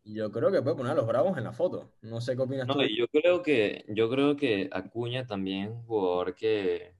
[0.06, 1.94] Yo creo que puede poner a los Bravos en la foto.
[2.02, 2.80] No sé qué opinas No, tú.
[2.82, 6.93] yo creo que, yo creo que Acuña también es un jugador que,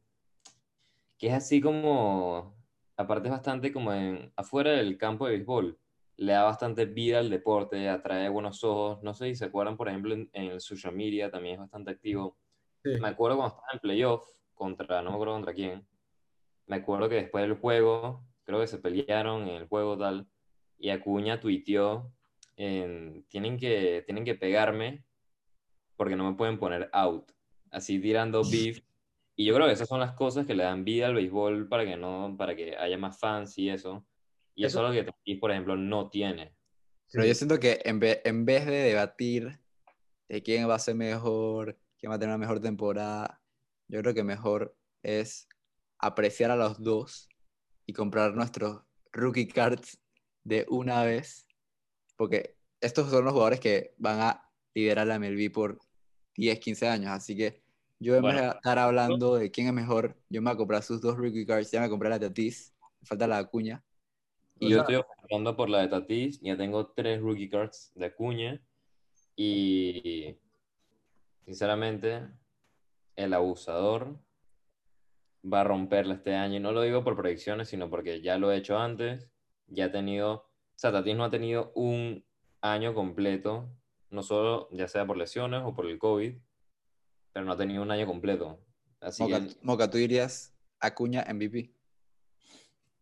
[1.25, 2.55] que es así como,
[2.99, 5.79] aparte es bastante como en, afuera del campo de béisbol,
[6.19, 9.03] le da bastante vida al deporte, atrae buenos ojos.
[9.03, 11.93] No sé si se acuerdan, por ejemplo, en, en el social media también es bastante
[11.93, 12.37] activo.
[12.83, 12.91] Sí.
[13.01, 15.87] Me acuerdo cuando estaba en playoff contra, no me acuerdo contra quién.
[16.67, 20.29] Me acuerdo que después del juego, creo que se pelearon en el juego tal,
[20.79, 22.13] y Acuña tuiteó,
[22.59, 25.07] en, tienen que, tienen que pegarme
[25.97, 27.33] porque no me pueden poner out.
[27.71, 28.85] Así tirando beef.
[29.37, 31.85] Y yo creo que esas son las cosas que le dan vida al béisbol para
[31.85, 34.07] que no, para que haya más fans y eso.
[34.55, 36.55] Y eso, Eso- es lo que Tatis, por ejemplo, no tiene.
[37.11, 37.29] Pero Sí.
[37.29, 39.59] yo siento que en vez, en vez de debatir
[40.29, 43.43] de quién va a ser mejor, quién va a tener una mejor temporada,
[43.89, 45.49] yo creo que mejor es
[45.99, 47.29] apreciar a los dos
[47.87, 50.01] y comprar nuestros rookie cards
[50.45, 51.47] de una vez,
[52.17, 55.79] porque estos son los jugadores que van a liderar la MLB por
[56.37, 57.64] 10, 15 años, así que
[58.05, 58.43] yo en vez Bueno.
[58.43, 61.47] de estar hablando de quién es mejor, yo me voy a comprar sus dos rookie
[61.47, 63.83] cards, ya me compré la Tatis, me falta la Acuña,
[64.61, 66.41] Y yo estoy apostando por la de Tatis.
[66.41, 68.63] Ya tengo tres rookie cards de Acuña.
[69.37, 70.37] Y
[71.45, 72.29] sinceramente,
[73.17, 74.17] el abusador
[75.43, 76.57] va a romperla este año.
[76.57, 79.29] Y no lo digo por predicciones, sino porque ya lo he hecho antes.
[79.67, 80.33] Ya ha tenido.
[80.35, 82.25] O sea, Tatis no ha tenido un
[82.61, 83.69] año completo.
[84.11, 86.37] No solo ya sea por lesiones o por el COVID.
[87.35, 88.59] Pero no ha tenido un año completo.
[89.01, 89.57] Así Moca, que.
[89.61, 91.75] Moca, tú dirías Acuña MVP.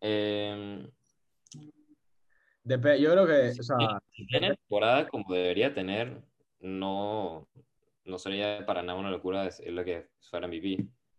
[0.01, 0.91] eh,
[2.65, 3.77] Dep- yo creo que, o sea,
[4.13, 6.23] si tiene temporada como debería tener,
[6.61, 7.49] no,
[8.05, 10.77] no sería para nada una locura decirle que fuera MVP.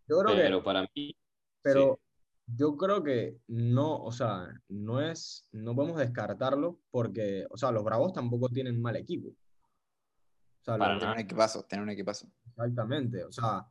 [0.07, 1.15] yo creo que, Pero para mí,
[1.61, 2.53] pero sí.
[2.57, 7.83] yo creo que no, o sea, no es, no podemos descartarlo porque, o sea, los
[7.83, 9.29] Bravos tampoco tienen mal equipo.
[9.29, 12.27] O sea, Para los- Tiene un equipazo, tiene un equipazo.
[12.55, 13.67] Exactamente, o sea,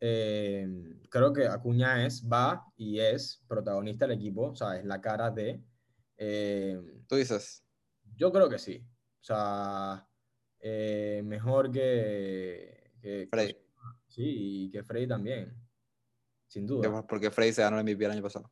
[0.00, 0.66] eh,
[1.10, 5.30] creo que Acuña es, va y es protagonista del equipo, o sea, es la cara
[5.30, 5.62] de...
[6.16, 7.64] eh, Tú dices,
[8.16, 8.84] yo creo que sí,
[9.20, 10.06] o sea,
[10.60, 13.56] eh, mejor que, que- Freddy.
[14.08, 15.54] Sí, y que Freddy también,
[16.46, 17.06] sin duda.
[17.06, 18.50] porque Freddy se ganó el MVP el año pasado.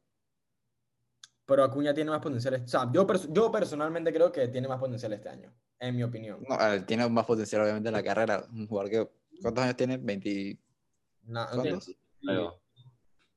[1.45, 5.13] Pero Acuña tiene más potencial, o sea, yo, yo personalmente creo que tiene más potencial
[5.15, 6.45] este año, en mi opinión.
[6.49, 8.45] No, él tiene más potencial, obviamente, en la carrera.
[8.53, 9.09] Un jugador que.
[9.41, 9.99] ¿Cuántos años tiene?
[9.99, 10.59] ¿20?
[11.25, 11.95] Na- ¿Cuántos?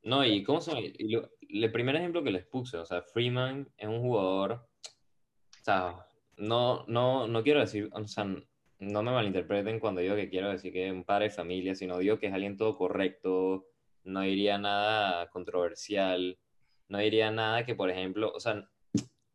[0.04, 3.70] No, y cómo se y lo- el primer ejemplo que les puse, o sea, Freeman
[3.78, 9.80] es un jugador, o sea, no, no, no quiero decir, o sea, no me malinterpreten
[9.80, 12.34] cuando digo que quiero decir que es un padre de familia, sino digo que es
[12.34, 13.68] alguien todo correcto,
[14.04, 16.40] no diría nada controversial,
[16.88, 18.68] no diría nada que, por ejemplo, o sea,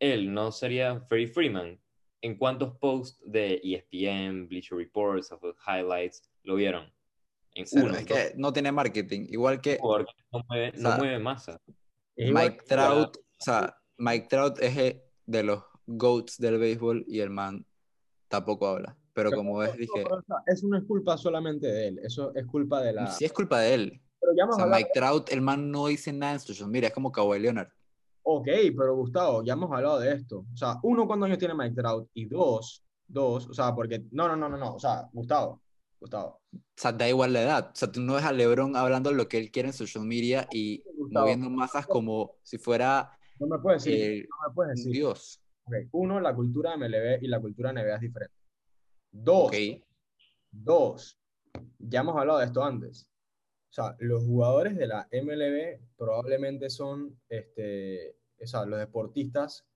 [0.01, 1.81] él no sería Freddie Freeman.
[2.26, 6.92] ¿En cuántos posts de ESPN, Bleacher Reports, of Highlights lo vieron?
[7.54, 7.94] En uno.
[7.94, 9.26] es que no tiene marketing.
[9.28, 11.60] Igual que Porque no mueve, no O sea, mueve masa.
[12.16, 13.16] Mike Trout.
[13.16, 17.64] O sea, Mike Trout es el de los GOATs del béisbol y el man
[18.26, 18.98] tampoco habla.
[19.12, 22.34] Pero como ves, dije, pero, o sea, eso no es culpa solamente de él, eso
[22.34, 23.06] es culpa de la...
[23.06, 24.02] sí es culpa de él.
[24.20, 26.88] Pero ya O sea, Mike Trout, el man no dice nada en social media.
[26.88, 27.68] Es como Kawhi Leonard.
[28.28, 30.44] Ok, pero Gustavo, ya hemos hablado de esto.
[30.52, 32.08] O sea, uno, ¿cuántos años tiene Mike Trout?
[32.12, 34.04] Y dos, dos, o sea, porque...
[34.10, 35.62] No, no, no, no, no, o sea, Gustavo,
[36.00, 36.40] Gustavo.
[36.52, 37.70] O sea, da igual la edad.
[37.72, 40.48] O sea, tú no ves a LeBron hablando lo que él quiere en social media
[40.50, 41.24] y Gustavo.
[41.24, 44.92] moviendo masas como si fuera No me puedes decir, eh, no me puedes decir.
[44.92, 45.40] dios.
[45.64, 48.34] Ok, Uno, la cultura de MLB y la cultura NBA es diferente.
[49.12, 49.52] Dos,
[50.50, 51.16] dos,
[51.78, 53.06] ya hemos hablado de esto antes.
[53.70, 59.66] O sea, los jugadores de la MLB probablemente son, este, o sea, los deportistas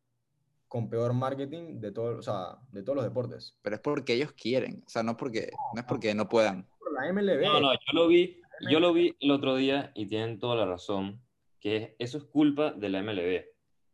[0.69, 3.57] con peor marketing de, todo, o sea, de todos los deportes.
[3.63, 4.83] Pero es porque ellos quieren.
[4.87, 6.69] O sea, no, porque, no es porque no puedan.
[6.93, 7.43] La MLB.
[7.43, 10.67] No, no, yo lo vi, yo lo vi el otro día y tienen toda la
[10.67, 11.21] razón,
[11.59, 13.45] que eso es culpa de la MLB.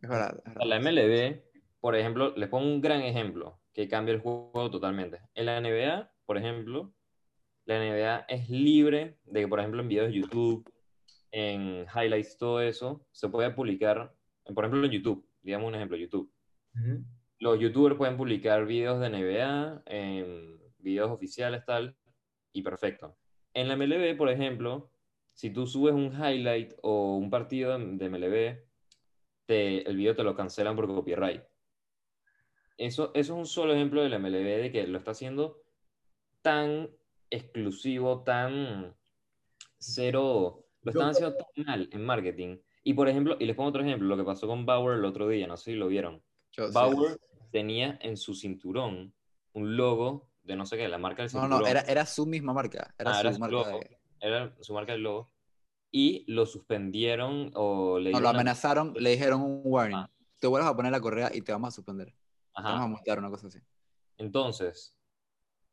[0.02, 0.42] Es verdad.
[0.44, 0.92] es A la verdad.
[0.92, 1.40] MLB,
[1.80, 5.20] por ejemplo, les pongo un gran ejemplo que cambia el juego totalmente.
[5.34, 6.92] En la NBA, por ejemplo,
[7.66, 10.72] la NBA es libre de que, por ejemplo, en videos de YouTube,
[11.30, 14.15] en highlights, todo eso, se puede publicar,
[14.54, 16.32] por ejemplo, en YouTube, digamos un ejemplo, YouTube.
[17.38, 21.96] Los youtubers pueden publicar videos de NBA, en videos oficiales, tal,
[22.52, 23.16] y perfecto.
[23.54, 24.90] En la MLB, por ejemplo,
[25.32, 28.64] si tú subes un highlight o un partido de MLB,
[29.46, 31.42] te- el video te lo cancelan por copyright.
[32.78, 35.62] Eso, eso es un solo ejemplo de la MLB de que lo está haciendo
[36.42, 36.90] tan
[37.30, 38.94] exclusivo, tan
[39.78, 42.58] cero, lo están haciendo tan mal en marketing.
[42.86, 45.26] Y por ejemplo, y les pongo otro ejemplo, lo que pasó con Bauer el otro
[45.26, 46.22] día, no sé si lo vieron.
[46.52, 46.72] Yo- sí.
[46.72, 47.18] Bauer
[47.50, 49.12] tenía en su cinturón
[49.54, 51.62] un logo de no sé qué, la marca del No, cinturón.
[51.62, 52.94] no, era, era su misma marca.
[52.96, 53.80] Era Ah, su era su marca logo.
[53.80, 55.32] de- Era su marca del logo.
[55.90, 59.96] Y lo suspendieron o le No, lo dieron una- amenazaron, le dijeron un warning.
[59.98, 60.10] Ah.
[60.38, 62.10] Te vuelves a poner la correa y te vamos a suspender.
[62.12, 62.14] Te
[62.54, 62.68] Ajá.
[62.70, 63.58] vamos a multar, una cosa así.
[64.18, 64.96] Entonces,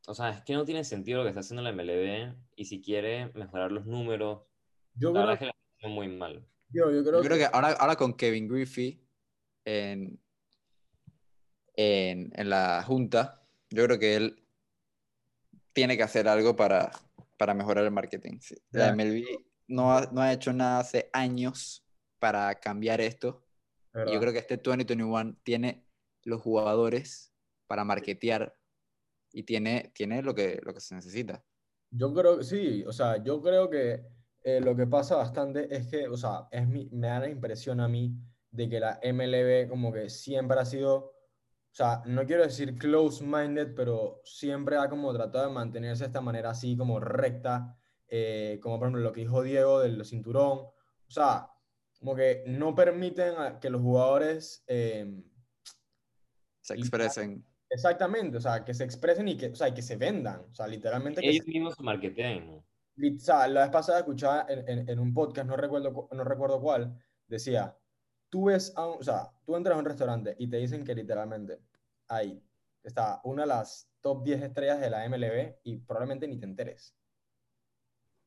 [0.07, 2.81] o sea, es que no tiene sentido lo que está haciendo la MLB y si
[2.81, 4.41] quiere mejorar los números,
[4.95, 6.47] Yo la verdad creo, es que la está haciendo muy mal.
[6.73, 9.01] Yo, yo creo Yo creo que ahora, ahora con Kevin Griffey
[9.65, 10.19] en,
[11.75, 14.43] en, en la junta, yo creo que él
[15.73, 16.91] tiene que hacer algo para,
[17.37, 18.39] para mejorar el marketing.
[18.39, 18.93] Sí, La.
[18.93, 19.23] MLB
[19.67, 21.85] no ha, no ha hecho nada hace años
[22.19, 23.43] para cambiar esto.
[24.07, 25.85] Y yo creo que este 2021 tiene
[26.23, 27.31] los jugadores
[27.67, 28.55] para marketear
[29.31, 31.43] y tiene, tiene lo, que, lo que se necesita.
[31.91, 34.03] Yo creo que sí, o sea, yo creo que
[34.43, 37.79] eh, lo que pasa bastante es que, o sea, es mi, me da la impresión
[37.79, 38.13] a mí
[38.51, 41.13] de que la MLB como que siempre ha sido, o
[41.71, 46.51] sea, no quiero decir close-minded, pero siempre ha como tratado de mantenerse de esta manera
[46.51, 47.75] así como recta,
[48.07, 50.73] eh, como por ejemplo lo que dijo Diego del cinturón, o
[51.07, 51.49] sea,
[51.99, 54.63] como que no permiten a que los jugadores...
[54.67, 55.23] eh,
[56.61, 57.45] Se expresen.
[57.69, 60.53] Exactamente, o sea, que se expresen y que, o sea, y que se vendan, o
[60.53, 62.65] sea, literalmente que Ellos se- mismos se marketean, ¿no?
[62.95, 66.23] O sea, la vez pasada escuchaba en, en- en un podcast, no recuerdo, cu- no
[66.23, 66.95] recuerdo cuál,
[67.27, 67.75] decía,
[68.29, 70.93] tú ves, a un- o sea, tú entras a un restaurante y te dicen que
[70.93, 71.59] literalmente
[72.07, 72.41] ahí
[72.83, 76.95] está una de las top 10 estrellas de la MLB y probablemente ni te enteres,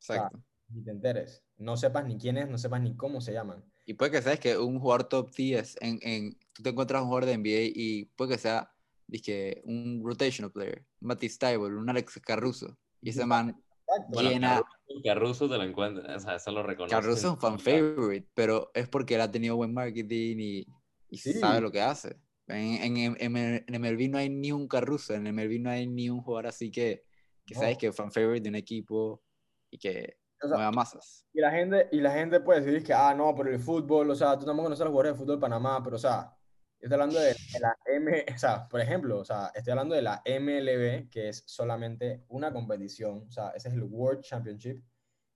[0.00, 0.42] Exacto.
[0.68, 3.64] ni te enteres, no sepas ni quién es, no sepas ni cómo se llaman.
[3.84, 7.08] Y puede que sabes que un jugador top 10, en, en, tú te encuentras un
[7.08, 8.72] jugador de NBA y puede que sea
[9.06, 12.76] dizque, un rotational player, un Matisse Thybulle, un Alex Caruso.
[13.00, 13.62] Y ese man.
[14.08, 16.94] Bueno, Llena- Caruso, Caruso te lo encuentra, o sea, eso lo reconoce.
[16.94, 20.66] Caruso es un fan favorite, pero es porque él ha tenido buen marketing y,
[21.08, 21.32] y Sí.
[21.34, 22.16] sabe lo que hace.
[22.48, 26.08] En, en, en, en MLB no hay ni un Caruso, en MLB no hay ni
[26.10, 27.04] un jugador así que,
[27.44, 27.60] que No.
[27.60, 29.22] sabes que es fan favorite de un equipo
[29.70, 31.26] y que O sea, mueva masas.
[31.32, 34.14] Y la gente, y la gente puede decir que, ah, no, pero el fútbol, o
[34.14, 36.32] sea, tú tampoco conoces a los jugadores de fútbol de Panamá, pero, o sea,
[36.80, 39.94] yo estoy hablando de, de la M, o sea, por ejemplo, o sea, estoy hablando
[39.94, 44.82] de la MLB, que es solamente una competición, o sea, ese es el World Championship,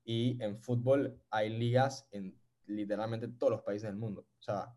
[0.04, 4.74] y en fútbol hay ligas en literalmente todos los países del mundo, o sea,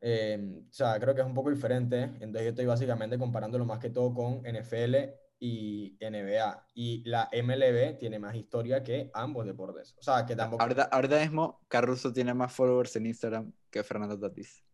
[0.00, 3.78] eh, o sea, creo que es un poco diferente, entonces yo estoy básicamente comparándolo más
[3.78, 4.96] que todo con NFL
[5.38, 6.66] y NBA.
[6.74, 9.94] Y la MLB tiene más historia que ambos deportes.
[9.98, 10.62] O sea, que tampoco...
[10.62, 14.64] Ahorita, ahorita mismo Caruso tiene más followers en Instagram que Fernando Tatis.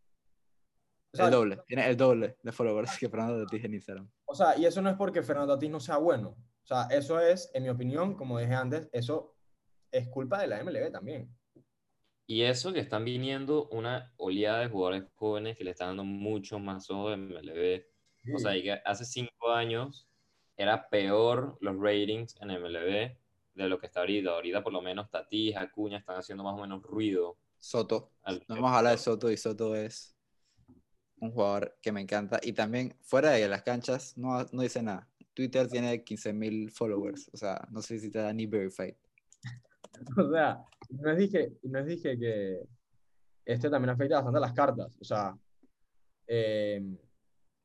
[1.12, 4.11] O sea, el doble, tiene el doble de followers que Fernando Tatis en Instagram.
[4.27, 6.37] o sea, y eso no es porque Fernando Tatis no sea bueno.
[6.62, 9.35] O sea, eso es, en mi opinión, como dije antes, eso
[9.90, 11.35] es culpa de la MLB también.
[12.27, 16.61] Y eso que están viniendo una oleada de jugadores jóvenes que le están dando mucho
[16.61, 17.83] más ojo en MLB.
[18.35, 20.07] O sea, y que hace cinco años
[20.57, 23.16] era peor los ratings en MLB
[23.55, 24.31] de lo que está ahorita.
[24.31, 27.37] Ahorita por lo menos Tatis, Acuña están haciendo más o menos ruido.
[27.59, 28.12] Soto.
[28.23, 30.14] al- No vamos a hablar de Soto y Soto es
[31.21, 32.41] un jugador que me encanta.
[32.43, 35.09] Y también fuera de las canchas no, no dice nada.
[35.35, 37.31] Twitter tiene 15.000 followers.
[37.33, 38.95] O sea, no sé si te da ni verified.
[40.17, 42.63] O sea, no es dije, no es dije que
[43.45, 44.97] este también afecta bastante a las cartas.
[44.99, 45.37] O sea,
[46.27, 46.81] eh,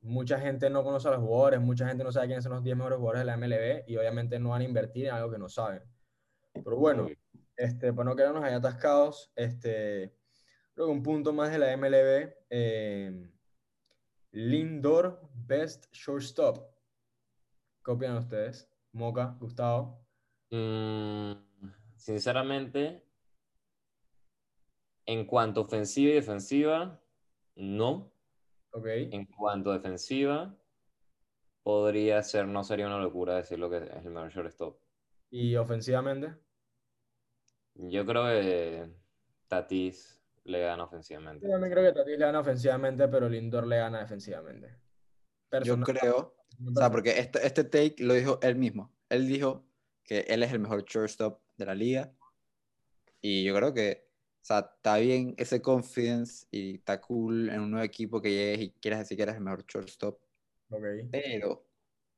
[0.02, 2.76] mucha gente no conoce a los jugadores, mucha gente no sabe quiénes son los 10
[2.78, 5.48] mejores jugadores de la MLB y obviamente no van a invertir en algo que no
[5.48, 5.82] saben.
[6.54, 7.08] Pero bueno,
[7.56, 10.13] este, para no quedarnos ahí atascados, este,
[10.74, 13.30] creo que un punto más de la MLB, eh,
[14.36, 16.58] Lindor Best Shortstop.
[17.86, 18.69] ¿Qué opinan ustedes?
[18.91, 20.06] Moca, Gustavo.
[20.52, 21.32] Mm,
[21.95, 23.08] sinceramente,
[25.06, 27.02] en cuanto ofensiva y defensiva,
[27.56, 28.12] no.
[28.71, 28.88] Ok.
[28.88, 30.54] En cuanto a defensiva,
[31.63, 34.82] podría ser, no sería una locura decir lo que es el mejor shortstop.
[35.30, 36.36] Y ofensivamente.
[37.76, 38.89] Yo creo que
[39.48, 41.45] Tatis le gana ofensivamente.
[41.45, 44.67] Yo también creo que Tatis le gana ofensivamente, pero Lindor le gana defensivamente.
[44.67, 44.77] Yo
[45.49, 48.93] Personal- creo, o sea, porque este, este take lo dijo él mismo.
[49.09, 49.65] Él dijo
[50.03, 52.13] que él es el mejor shortstop de la liga.
[53.22, 54.07] Y yo creo que,
[54.41, 58.59] o sea, está bien ese confidence y está cool en un nuevo equipo que llegues
[58.61, 60.20] y quieras decir que eres el mejor shortstop.
[60.70, 60.84] Ok.
[61.11, 61.65] Pero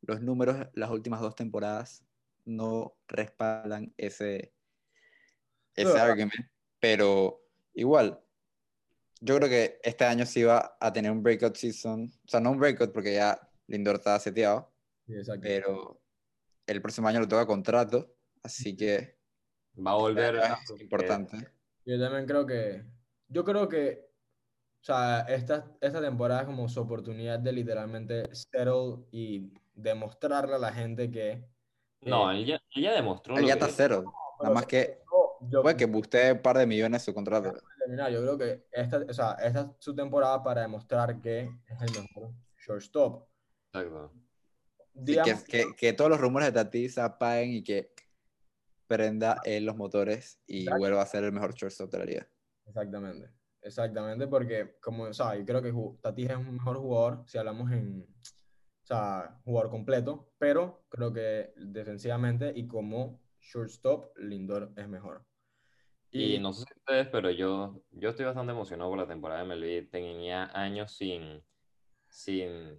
[0.02, 2.04] los números las últimas dos temporadas
[2.45, 4.54] no respaldan ese,
[5.76, 6.49] ese argument.
[6.80, 7.47] Pero
[7.78, 8.20] igual,
[9.22, 12.12] yo creo que este año sí va a tener un breakout season.
[12.26, 14.72] O sea, no un breakout porque ya Lindor está seteado,
[15.06, 16.02] Sí, pero
[16.66, 18.14] el próximo año le toca contrato,
[18.44, 19.18] así que
[19.86, 21.38] Va a volver a es importante.
[21.86, 22.84] Yo también creo que.
[23.30, 24.10] Yo creo que
[24.82, 30.60] O sea, esta, esta temporada es como su oportunidad de literalmente settle y demostrarle a
[30.60, 31.46] la gente que...
[32.02, 34.14] No, eh, él ya, él ya demostró Él lo ya que está cero.
[34.42, 35.00] Nada más que
[35.42, 37.54] yo- puede que buste un par de millones su contrato.
[37.88, 41.92] Yo creo que esta, o sea, esta es su temporada para demostrar que es el
[41.92, 43.28] mejor shortstop.
[43.74, 44.14] Exacto.
[44.94, 47.94] Digamos, que, que, que todos los rumores de Tatis se apaguen y que
[48.88, 50.80] prenda él los motores y Exacto.
[50.80, 52.28] vuelva a ser el mejor shortstop de la liga.
[52.66, 53.30] Exactamente,
[53.62, 57.72] exactamente, porque como, o sea, yo creo que Tatis es un mejor jugador si hablamos
[57.72, 65.27] en, o sea, jugador completo, pero creo que defensivamente y como shortstop, Lindor es mejor.
[66.20, 69.45] Y no sé si ustedes, pero yo, yo estoy bastante emocionado por la temporada de
[69.45, 69.89] MLB.
[69.89, 71.43] Tenía años sin,
[72.07, 72.78] sin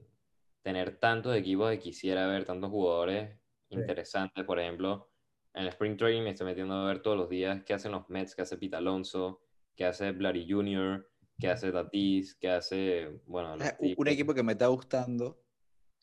[0.62, 3.39] tener tantos equipos que quisiera ver, tantos jugadores
[3.70, 3.74] Sí.
[3.74, 4.45] interesantes.
[4.45, 5.11] Por ejemplo,
[5.55, 8.09] en el Spring Training me estoy metiendo a ver todos los días qué hacen los
[8.09, 9.43] Mets, qué hace Pete Alonso,
[9.76, 11.07] qué hace Vladdy Jr.,
[11.39, 15.41] qué hace Tatis, qué hace, bueno, un- equipo que me está gustando,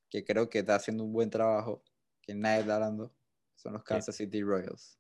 [0.09, 1.83] que creo que está haciendo un buen trabajo,
[2.21, 3.13] que nadie está hablando,
[3.55, 4.99] son los Kansas City Royals.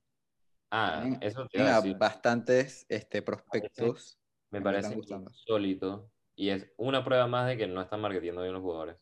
[0.71, 1.97] Ah, Tienen- eso te a decir.
[1.97, 4.19] bastantes este, prospectos.
[4.51, 5.29] Me me parece gustando.
[5.31, 8.97] insólito y es una prueba más de que no están marketiendo bien los jugadores.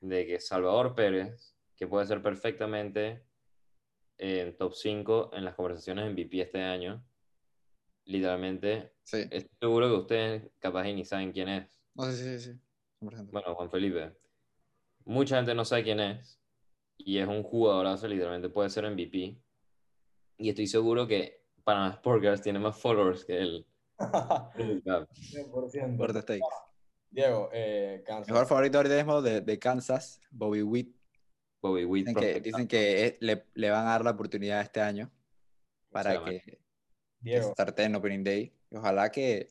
[0.00, 3.24] De que Salvador Pérez, que puede ser perfectamente
[4.18, 7.04] en top 5 en las conversaciones MVP este año,
[8.04, 11.80] literalmente, Sí, estoy seguro que ustedes capaz ni saben quién es.
[11.98, 12.60] sé, sí, sí, sí.
[13.00, 13.30] 100%.
[13.32, 14.16] Bueno, Juan Felipe.
[15.04, 16.40] Mucha gente no sabe quién es
[16.96, 19.38] y es un jugadorazo, literalmente puede ser MVP.
[20.38, 23.66] Y estoy seguro que Panama Sports tiene más followers que él.
[23.98, 25.96] 100%.
[25.96, 26.46] Fuerte stakes.
[27.10, 28.28] Diego, eh, Kansas.
[28.28, 30.94] Mejor favorito ahorita mismo de, de Kansas, Bobby Witt.
[31.62, 32.06] Bobby Witt.
[32.06, 32.56] Dicen que, prospectazo.
[32.56, 35.10] dicen que es- le, le van a dar la oportunidad este año
[35.90, 36.58] para que, que
[37.20, 38.52] Diego, starte en Opening Day.
[38.70, 39.48] Y ojalá que,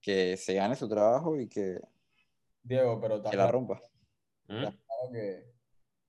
[0.00, 1.80] que se gane su trabajo y que,
[2.62, 3.80] Diego, pero que la rompa.
[4.48, 4.60] ¿Mm?
[4.60, 5.52] claro que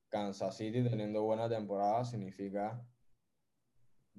[0.08, 2.82] Kansas City teniendo buena temporada significa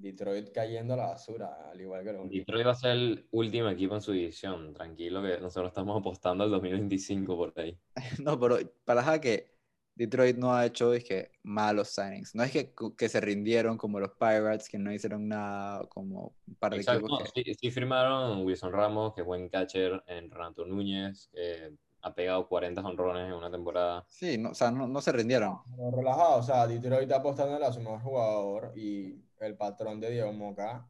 [0.00, 3.68] Detroit cayendo a la basura, al igual que los Detroit va a ser el último
[3.68, 4.72] equipo en su división.
[4.72, 7.78] Tranquilo que nosotros estamos apostando al 2025 por ahí.
[8.24, 9.50] No, pero para que
[9.94, 12.34] Detroit no ha hecho es que malos signings.
[12.34, 16.54] No es que, que se rindieron como los Pirates, que no hicieron nada como un
[16.54, 17.00] par de Exacto.
[17.00, 17.44] equipos No, que...
[17.44, 22.48] sí, sí firmaron Wilson Ramos, que es buen catcher, en Renato Núñez, que ha pegado
[22.48, 24.06] 40 honrones en una temporada.
[24.08, 25.58] Sí, no, o sea, no, no se rindieron.
[25.94, 30.32] Relajado, o sea, Detroit está apostando a su mejor jugador y el patrón de Diego
[30.32, 30.88] Moca,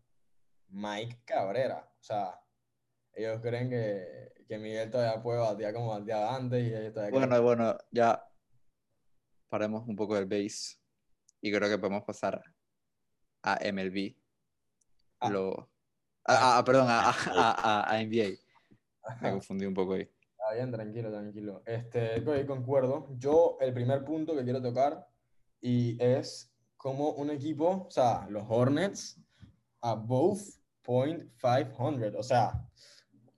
[0.68, 1.88] Mike Cabrera.
[1.98, 2.40] O sea,
[3.12, 7.28] ellos creen que, que Miguel todavía puede batear como bateaba antes y ellos todavía creen-
[7.28, 8.24] Bueno, bueno, ya
[9.48, 10.76] paremos un poco del base
[11.40, 12.42] y creo que podemos pasar
[13.42, 14.14] a MLB.
[15.20, 15.30] Ah.
[15.30, 15.70] Lo,
[16.24, 18.36] a, a- perdón, a, a, a- NBA.
[19.22, 20.02] Me confundí un poco ahí.
[20.02, 21.62] Está bien, tranquilo, tranquilo.
[21.66, 23.08] Este, concuerdo.
[23.18, 25.06] Yo, el primer punto que quiero tocar
[25.60, 26.49] y es
[26.80, 29.20] como un equipo, o sea, los Hornets,
[29.82, 30.40] above
[30.82, 32.14] .500.
[32.16, 32.52] O sea,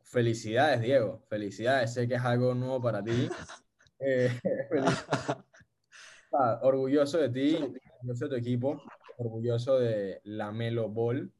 [0.04, 1.24] felicidades, Diego.
[1.28, 1.92] Felicidades.
[1.92, 3.28] Sé que es algo nuevo para ti.
[4.04, 4.28] Eh,
[6.32, 7.54] Ah, orgulloso de ti,
[8.00, 8.82] orgulloso de tu equipo,
[9.18, 11.30] orgulloso de Lamelo Ball,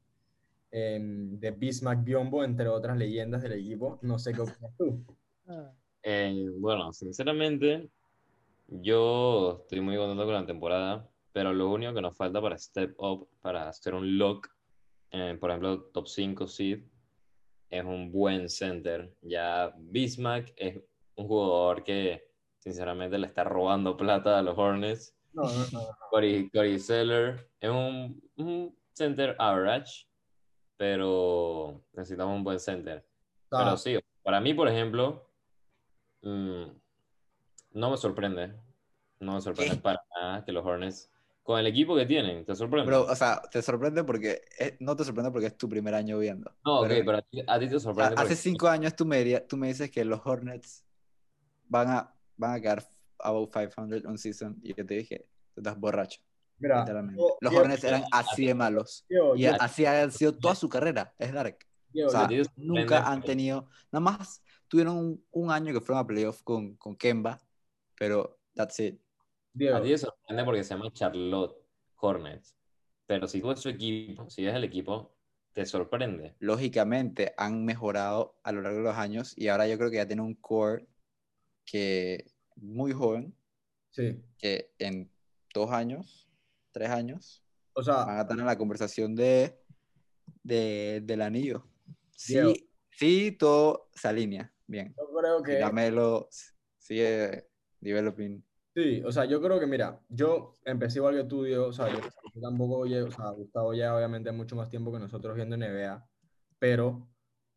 [0.71, 3.97] em, de Bismack Biombo, entre otras leyendas del equipo.
[4.03, 5.03] No sé qué opinas tú.
[6.03, 7.89] Eh, bueno, sinceramente,
[8.67, 12.95] yo estoy muy contento con la temporada, pero lo único que nos falta para step
[12.99, 14.47] up, para hacer un lock,
[15.11, 16.83] eh, por ejemplo, top 5 seed,
[17.69, 19.11] es un buen center.
[19.21, 20.79] Ya Bismack es
[21.15, 22.29] un jugador que
[22.59, 25.17] sinceramente le está robando plata a los Hornets.
[25.33, 25.87] No, no, no.
[26.11, 30.07] Corey, Corey Seller es un, un center average,
[30.77, 33.03] pero necesitamos un buen center.
[33.49, 35.27] Sea, Pero sí, para mí, por ejemplo,
[36.21, 36.65] mm,
[37.71, 38.53] no me sorprende.
[39.19, 39.81] No me sorprende ¿Qué?
[39.81, 41.11] para nada que los Hornets,
[41.43, 42.85] con el equipo que tienen, ¿te sorprende?
[42.85, 46.17] Pero, o sea, te sorprende porque, es- no te sorprende porque es tu primer año
[46.17, 46.51] viendo.
[46.65, 48.15] no, ok, pero- pero a ti, a ti te O sea, sorprende.
[48.21, 50.85] hace cinco años tú me, dirías- tú me dices que los Hornets
[51.67, 52.87] van a, van a quedar
[53.19, 56.21] above 500 un season y yo te dije, tú estás borracho,
[56.59, 57.19] mira, literalmente.
[57.21, 61.13] yo- Los Diego, Hornets eran así de malos y así ha sido toda su carrera,
[61.19, 61.57] es Dark.
[62.05, 66.07] O sea, sorprende nunca han tenido, nada más tuvieron un, un año que fueron a
[66.07, 67.39] playoff con, con Kemba,
[67.99, 68.99] pero that's it.
[69.53, 71.55] Diego, A ti te sorprende porque se llama Charlotte
[71.99, 72.55] Hornets.
[73.05, 75.15] Pero si tú ves su equipo, si ves el equipo,
[75.51, 76.35] te sorprende.
[76.39, 80.07] Lógicamente han mejorado a lo largo de los años y ahora yo creo que ya
[80.07, 80.87] tienen un core
[81.65, 82.25] que
[82.55, 83.35] muy joven,
[83.91, 84.21] sí.
[84.37, 85.11] que en
[85.53, 86.27] dos años,
[86.71, 87.43] tres años,
[87.73, 89.59] O sea, van a estar en la conversación de,
[90.43, 91.67] de- del anillo.
[92.15, 92.53] Sí, Diego.
[92.91, 94.51] sí, todo se alinea.
[94.67, 94.95] bien.
[94.97, 95.59] Yo creo que...
[95.59, 96.29] Lamelo
[96.77, 97.47] sigue
[97.79, 98.43] developing.
[98.75, 101.89] Sí, o sea, yo creo que, mira, yo empecé igual que tú, Diego, o sea,
[101.89, 101.99] yo,
[102.33, 106.03] yo tampoco llevo, o sea, Gustavo ya obviamente mucho más tiempo que nosotros viendo NBA,
[106.57, 107.07] pero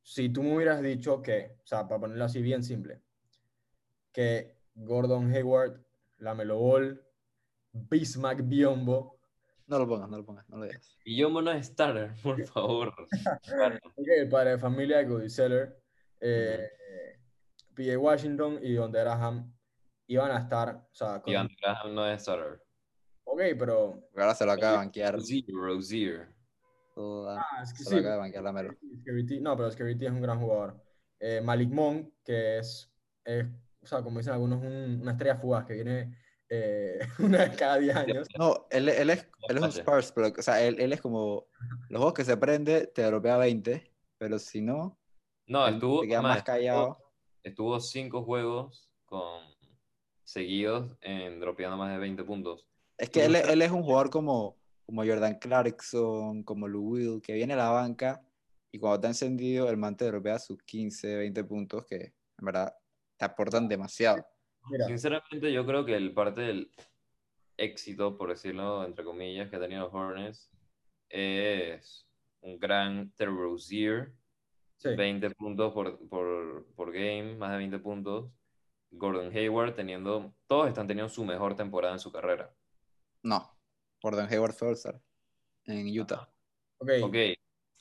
[0.02, 3.00] si tú me hubieras dicho que, o sea, para ponerlo así bien simple,
[4.12, 5.82] que Gordon Hayward,
[6.18, 7.02] Lamelo Ball,
[7.72, 9.18] Bismack Biombo,
[9.68, 10.98] No lo pongas, no lo pongas, no lo digas.
[11.04, 12.94] Y yo mono starter, por favor.
[13.84, 15.82] ok, el padre de familia de Cody Seller,
[16.20, 16.68] eh,
[17.74, 17.98] P.J.
[17.98, 19.55] Washington y Don Graham
[20.06, 22.62] iban a estar, o sea, con- Graham no es starter.
[23.24, 25.14] ok, pero, ahora se lo acaba de banquear.
[25.14, 26.34] Rozier, Rozier.
[26.94, 28.76] toda- ah, es que se sí, lo acaba de banquear.
[29.00, 30.80] Scary T- no, pero T es un gran jugador.
[31.18, 32.90] Eh, Malik Monk, que es,
[33.24, 33.46] es,
[33.82, 36.16] o sea, como dicen algunos, un- una estrella fugaz que viene
[36.48, 38.28] eh, una vez cada 10 años.
[38.38, 39.68] No, él, él es, él es un.
[39.70, 41.46] Spurs, pero, o sea, él, él es como
[41.88, 44.98] los juegos que se prende, te dropea 20, pero si no,
[45.46, 46.98] No, estuvo, queda además, más callado.
[47.42, 49.42] estuvo cinco juegos con,
[50.26, 52.66] seguidos en dropeando más de 20 puntos.
[52.98, 57.34] Es que él, él es un jugador como, como Jordan Clarkson, como Lou Will, que
[57.34, 58.22] viene a la banca
[58.72, 62.74] y cuando está encendido, el man te dropea sus 15, 20 puntos que en verdad
[63.16, 64.26] te aportan demasiado.
[64.68, 66.70] Mira, Sinceramente, yo creo que el parte del
[67.56, 70.50] éxito, por decirlo entre comillas, que ha tenido los Hornets
[71.08, 72.06] es
[72.40, 74.12] un gran Terry Rozier,
[74.76, 78.30] sí, 20 puntos por, por, por game, más de 20 puntos.
[78.90, 82.54] Gordon Hayward teniendo, todos están teniendo su mejor temporada en su carrera.
[83.22, 83.56] No,
[84.02, 85.00] Gordon Hayward fue All-Star
[85.64, 86.28] en Utah.
[86.78, 87.14] ok, Ok,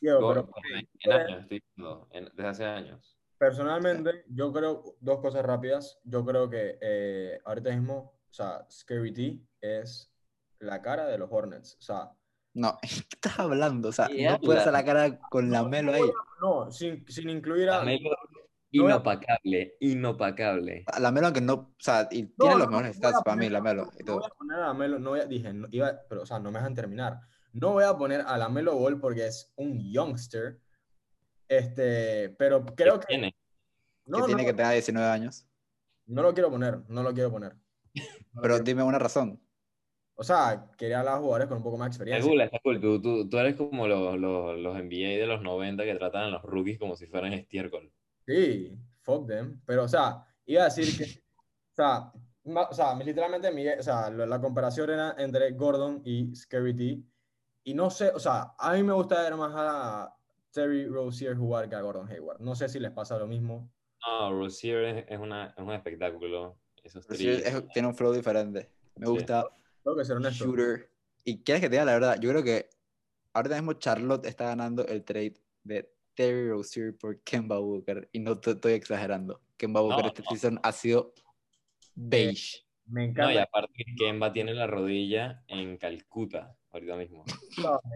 [0.01, 3.17] Diego, Gordon, pero en, en años, estoy diciendo, en- desde hace años.
[3.37, 5.99] personalmente, yo creo, dos cosas rápidas.
[6.03, 10.11] Yo creo que eh, ahorita mismo, o sea, Scary T es
[10.59, 11.75] la cara de los Hornets.
[11.79, 12.11] O sea,
[12.53, 13.89] No, ¿qué estás hablando?
[13.89, 16.03] O sea, ¿Qué no puedes hacer la cara con la Melo ahí.
[16.41, 17.79] no, sin, sin incluir a.
[17.79, 18.24] Lamelo, no voy a-
[18.83, 20.85] inopacable, inopacable.
[20.99, 23.09] La Melo que no, o sea, y No, tiene no, los no mejores voy a
[23.09, 23.83] stats para mí, poner- la Melo.
[23.95, 24.15] y No todo.
[24.19, 26.51] voy a poner a Lamelo, no voy a- dije, no, iba, pero, o sea, no
[26.51, 27.19] me dejan terminar.
[27.53, 30.59] No voy a poner a Lamelo Ball porque es un youngster.
[31.47, 33.05] Este, pero creo que.
[33.07, 33.35] tiene?
[34.05, 35.47] No, que no, tiene que tener 19 años.
[36.07, 37.53] no lo quiero poner, no lo quiero poner.
[37.53, 37.61] No
[38.41, 39.41] Pero quiero- dime una razón.
[40.17, 42.31] O sea, quería hablar a jugadores con un poco más de Está experiencia.
[42.31, 42.79] cool, está cool.
[42.79, 46.29] Tú, tú, tú eres como los, los, los NBA de los 90 que tratan a
[46.29, 47.91] los rookies como si fueran estiércol.
[48.25, 49.61] Sí, fuck them.
[49.65, 52.11] Pero, o sea, iba a decir que, o sea,
[52.45, 56.75] ma- o sea, literalmente mi- o sea, lo- la comparación era entre Gordon y Scary
[56.75, 57.03] T.
[57.63, 60.15] Y no sé, o sea, a mí me gusta ver más a
[60.51, 62.39] Terry Rozier jugar que a Gordon Hayward.
[62.39, 63.71] No sé si les pasa lo mismo.
[64.05, 66.57] No, Rozier es, es, una, es un espectáculo.
[66.83, 68.69] Esos es- tiene un flow diferente.
[68.95, 69.11] Me Sí.
[69.11, 69.47] gusta
[69.83, 70.45] Tengo que ser honesto.
[70.45, 70.91] shooter.
[71.23, 72.69] Y quieres que te diga la verdad, yo creo que
[73.33, 78.07] ahorita mismo Charlotte está ganando el trade de Terry Rozier por Kemba Walker.
[78.11, 79.41] Y no te estoy exagerando.
[79.57, 80.29] Kemba Walker No, este no.
[80.29, 81.13] season ha sido
[81.95, 82.63] beige.
[82.87, 83.43] Me No, y encanta.
[83.43, 87.23] aparte Kemba tiene la rodilla en Calcuta ahorita mismo.
[87.47, 87.95] Gustavo, me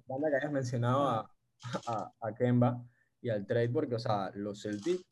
[0.00, 1.30] encanta que hayas mencionado a,
[1.86, 2.84] a, a Kemba
[3.22, 5.04] y al trade porque, o sea, los Celtics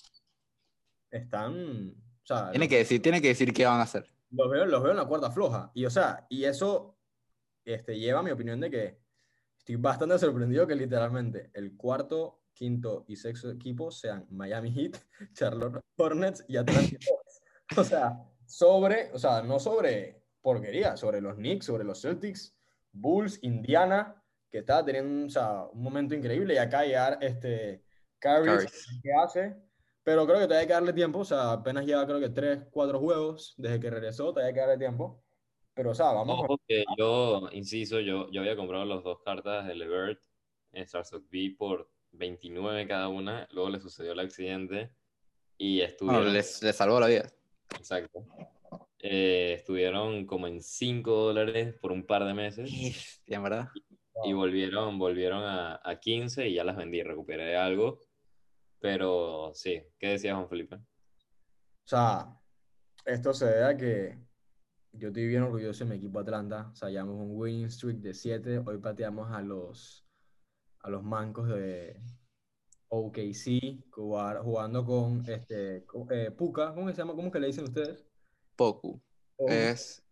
[1.10, 4.06] están, o sea, Tiene los- que decir, tiene que decir qué van a hacer.
[4.30, 5.70] los veo, los veo en la cuerda floja.
[5.74, 6.98] Y, o sea, y eso
[7.64, 8.98] este, lleva a mi opinión de que
[9.68, 14.96] estoy bastante sorprendido que literalmente el cuarto, quinto y sexto equipo sean Miami Heat,
[15.34, 17.42] Charlotte Hornets y Atlanta Hawks.
[17.76, 22.56] O sea, sobre, o sea, no sobre porquería, sobre los Knicks, sobre los Celtics,
[22.92, 27.84] Bulls, Indiana, que está teniendo o sea, un momento increíble y acá llegar este
[28.20, 28.66] Curry.
[29.02, 29.54] que hace,
[30.02, 32.68] pero creo que todavía hay que darle tiempo, o sea, apenas lleva creo que 3,
[32.70, 35.22] 4 juegos desde que regresó, todavía hay que darle tiempo,
[35.78, 39.64] pero o sea, vamos, Ojo que yo, inciso, yo, yo había comprado las dos cartas
[39.68, 40.20] de Levert
[40.72, 40.84] en
[41.30, 43.46] B por 29 cada una.
[43.52, 44.90] Luego le sucedió el accidente
[45.56, 46.32] y Bueno, estuvieron.
[46.32, 47.30] les, les salvó la vida.
[47.76, 48.24] Exacto.
[48.98, 52.92] Eh, estuvieron como en 5 dólares por un par de meses Sí,
[53.28, 53.68] en verdad.
[54.24, 58.00] y volvieron, volvieron a, a 15 y ya las vendí, recuperé algo.
[58.80, 60.74] Pero sí, ¿qué decías, Juan Felipe?
[60.74, 62.36] o sea,
[63.04, 64.18] esto se debe a que
[64.98, 68.14] yo estoy bien orgulloso de mi equipo Atlanta, o sea, llevamos un winning streak de
[68.14, 70.06] 7, hoy pateamos a los,
[70.80, 72.00] a los mancos de
[72.88, 77.14] OKC, jugar- jugando con este, eh, Puka, ¿cómo se llama?
[77.14, 78.04] ¿Cómo que le dicen ustedes?
[78.56, 79.00] Poku.
[79.46, 80.02] Es,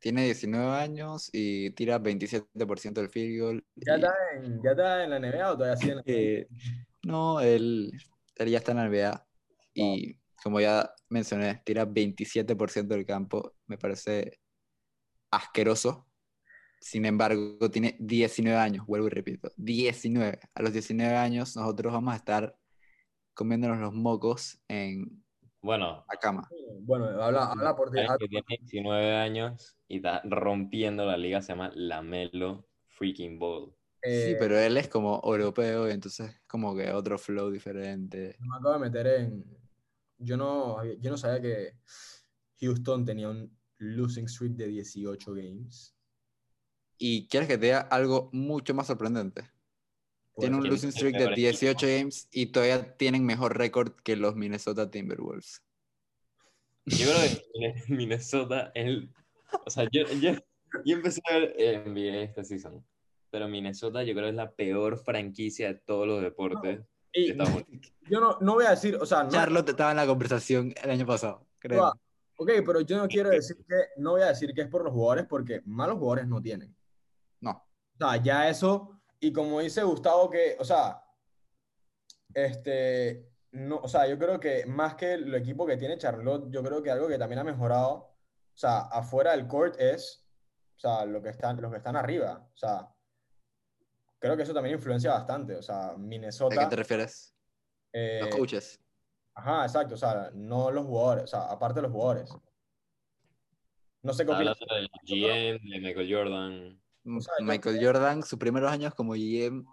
[0.00, 3.64] tiene 19 años y tira 27% del field goal.
[3.76, 6.48] ¿Ya y- está, en, ¿Ya está en la NBA o todavía sigue en la Eh,
[7.04, 7.92] no, él,
[8.36, 9.26] él ya está en la NBA
[9.74, 13.54] y como ya mencioné, tira 27% del campo.
[13.66, 14.38] Me parece
[15.30, 16.06] asqueroso.
[16.80, 20.40] Sin embargo, tiene 19 años, vuelvo y repito, 19.
[20.54, 22.56] A los 19 años nosotros vamos a estar
[23.34, 25.24] comiéndonos los mocos en
[25.62, 26.48] Bueno, la cama.
[26.80, 28.00] Bueno, habla, habla por ti.
[28.18, 33.72] que tiene 19 años y está rompiendo la liga se llama Lamelo Freaking Ball.
[34.02, 38.36] Sí, eh, pero él es como europeo y entonces como que otro flow diferente.
[38.40, 39.61] Me acabo de meter en.
[40.22, 41.74] Yo no, yo no sabía que
[42.60, 45.94] Houston tenía un losing streak de 18 games.
[46.98, 49.50] Y quieres que te diga algo mucho más sorprendente.
[50.36, 51.98] Tiene un ¿quién losing el streak de peor 18 equipo?
[51.98, 55.62] games y todavía tienen mejor récord que los Minnesota Timberwolves.
[56.86, 59.10] Yo creo que Minnesota es el...
[59.66, 60.32] O sea, yo, yo,
[60.84, 62.84] yo empecé a ver NBA esta season,
[63.30, 67.36] pero Minnesota yo creo que es la peor franquicia de todos los deportes de Y
[68.08, 70.90] yo no, no voy a decir, o sea, no, Charlotte estaba en la conversación el
[70.90, 71.86] año pasado, creo.
[71.86, 71.92] Ah,
[72.36, 74.92] ok, pero yo no quiero decir que, no voy a decir que es por los
[74.92, 76.74] jugadores porque malos jugadores no tienen.
[77.40, 77.50] No.
[77.50, 81.04] O sea, ya eso, y como dice Gustavo, que, o sea,
[82.34, 86.62] este, no, o sea, yo creo que más que el equipo que tiene Charlotte, yo
[86.62, 90.26] creo que algo que también ha mejorado, o sea, afuera del court es,
[90.76, 92.88] o sea, lo que están, los que están arriba, o sea,
[94.22, 97.34] creo que eso también influencia bastante, o sea, ¿A Minnesota, qué te refieres?
[97.92, 98.80] eh, Los coaches.
[99.34, 102.30] ajá, exacto, o sea, no los jugadores, o sea, aparte de los jugadores.
[104.02, 104.56] No sé qué opinas.
[104.60, 104.90] hablando del
[105.58, 106.82] GM, de Michael Jordan.
[107.04, 109.64] o sea, Michael Jordan, sus primeros años como GM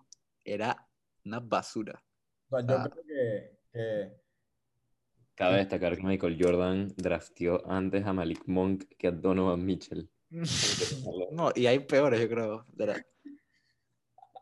[0.44, 0.88] era
[1.26, 2.04] una basura.
[2.50, 2.90] O sea, yo Ah.
[2.90, 4.20] creo que, que-
[5.36, 10.10] Cabe destacar que Michael Jordan drafteó antes a Malik Monk que a Donovan Mitchell.
[11.32, 12.66] No, y hay peores, yo creo.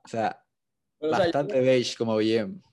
[0.07, 0.43] O sea,
[0.99, 2.15] pero, o sea, yo- bastante beige como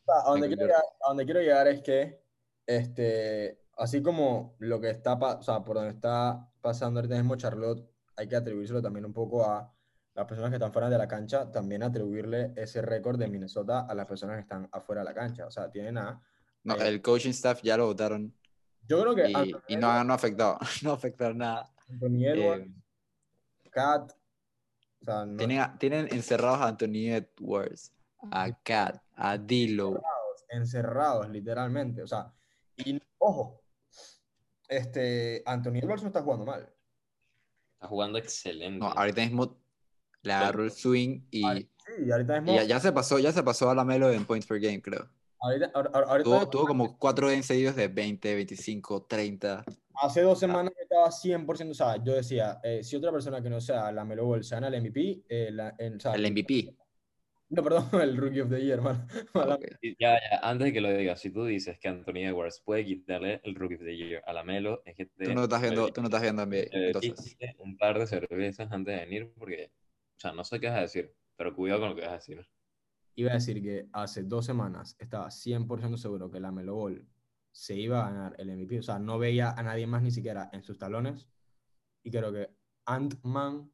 [0.06, 2.22] sea, a donde, quiero llegar, a donde quiero llegar es que,
[2.66, 7.84] este, así como lo que está, o sea, por donde está pasando ahorita mismo Charlotte,
[8.16, 9.70] hay que atribuírselo también un poco a
[10.14, 13.94] las personas que están fuera de la cancha, también atribuirle ese récord de Minnesota a
[13.94, 15.46] las personas que están afuera de la cancha.
[15.46, 16.22] O sea, tienen a...
[16.62, 18.32] No, eh, el coaching staff ya lo votaron
[18.86, 21.70] yo creo que y, y no, ha- no afectado, no afectado nada.
[21.88, 22.66] Anthony Edwards,
[23.64, 24.12] Eh, Kat,
[25.04, 27.92] o sea, no- tienen, tienen encerrados a Anthony Edwards,
[28.30, 30.00] a Kat, a Dilo.
[30.48, 32.02] encerrados, literalmente.
[32.02, 32.32] O sea,
[32.76, 33.60] y ojo,
[34.68, 36.68] este, Anthony Edwards no está jugando mal.
[37.74, 38.78] Está jugando excelente.
[38.78, 39.58] No, ahorita mismo
[40.22, 41.42] le agarró el swing y,
[41.86, 44.24] Sí, ahorita y mismo, ya, ya se pasó, ya se pasó a la Melo en
[44.24, 45.08] points per game, creo.
[45.44, 49.64] Ahorita, ahor- ahor- ahorita Tuvo, tuvo como cuatro games seguidos de 20, 25, 30.
[50.02, 53.60] hace dos semanas estaba 100%, o sea, yo decía, eh, si otra persona que no
[53.60, 56.74] sea la Melo Ball se gana el MVP, eh, la- en- o sea, El MVP.
[57.50, 59.06] No, perdón, el Rookie of the Year, hermano.
[59.34, 59.64] Mala- Ok.
[59.82, 62.84] Y Ya, ya, antes de que lo digas, si tú dices que Anthony Edwards puede
[62.84, 65.60] quitarle el Rookie of the Year a la Melo, es que te, Tú no estás
[65.62, 67.36] viendo, tú no estás viendo NBA, entonces.
[67.58, 69.70] un par de cervezas antes de venir, porque,
[70.16, 72.14] o sea, no sé qué vas a decir, pero cuidado con lo que vas a
[72.16, 72.44] decir.
[73.16, 77.06] Iba a decir que hace dos semanas estaba 100% seguro que la Melo Ball
[77.52, 78.80] se iba a ganar el MVP.
[78.80, 81.28] O sea, no veía a nadie más ni siquiera en sus talones.
[82.02, 82.50] Y creo que
[82.86, 83.70] Ant-Man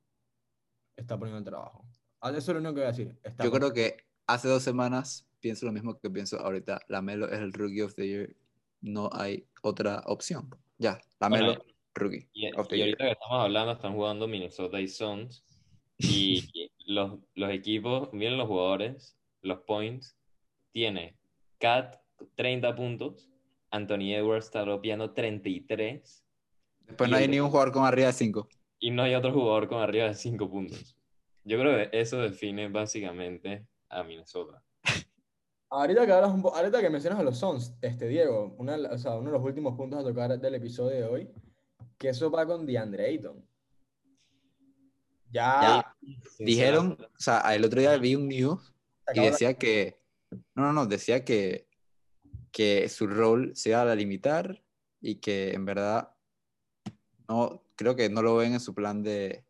[0.97, 1.87] está poniendo el trabajo.
[2.21, 3.19] Ah, Eso es lo único que voy a decir.
[3.23, 6.83] Está Yo con- creo que hace dos semanas pienso lo mismo que pienso ahorita.
[6.89, 8.37] La Melo es el Rookie of the Year.
[8.83, 10.51] No hay otra opción.
[10.77, 11.63] Ya, la Melo, Bueno,
[11.95, 12.89] Rookie Y, of the y Year.
[12.91, 15.45] ahorita que estamos hablando, están jugando Minnesota y Suns.
[15.97, 16.47] Y
[16.87, 20.17] los, los equipos, miren los jugadores, los points.
[20.73, 21.17] Tiene
[21.59, 21.97] Cat
[22.37, 23.29] 30 puntos,
[23.71, 26.25] Anthony Edwards está dropeando 33
[26.87, 28.49] Después y no hay el- ni un jugador con arriba de 5.
[28.79, 30.97] y no hay otro jugador con arriba de 5 puntos.
[31.45, 34.63] Yo creo que eso define básicamente a Minnesota.
[35.73, 39.15] Ahorita que, hablas un ahorita que mencionas a los Suns, este, Diego, una, o sea,
[39.17, 41.29] uno de los últimos puntos a tocar del episodio de hoy,
[41.97, 43.45] que eso va con DeAndre Ayton.
[45.33, 45.97] Ya, Ya
[46.45, 48.75] dijeron, o sea, el otro día vi un news
[49.15, 50.01] y decía que,
[50.55, 51.69] no, no, no, decía que,
[52.53, 54.63] que su rol se iba a limitar
[55.01, 56.15] y que en verdad
[57.29, 59.45] no, creo que no lo ven en su plan de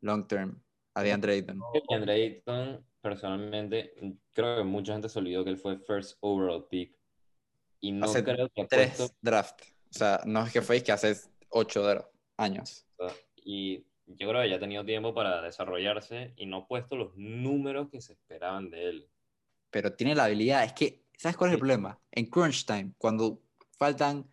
[0.00, 0.62] long term
[0.94, 1.60] a DeAndre Ayton.
[1.72, 3.94] Y Andre Ayton, personalmente,
[4.32, 6.98] creo que mucha gente se olvidó que él fue first overall pick.
[7.80, 9.16] Y no Hace creo que Tres puesto.
[9.22, 9.62] draft.
[9.62, 11.16] O sea, no es que fue que hace
[11.48, 11.84] ocho
[12.36, 12.86] años.
[13.36, 13.86] Y
[14.16, 17.88] yo creo que ya ha tenido tiempo para desarrollarse y no ha puesto los números
[17.90, 19.08] que se esperaban de él.
[19.70, 21.98] Pero tiene la habilidad, es que, ¿sabes cuál es el problema?
[22.10, 23.42] En crunch time, cuando
[23.78, 24.28] faltan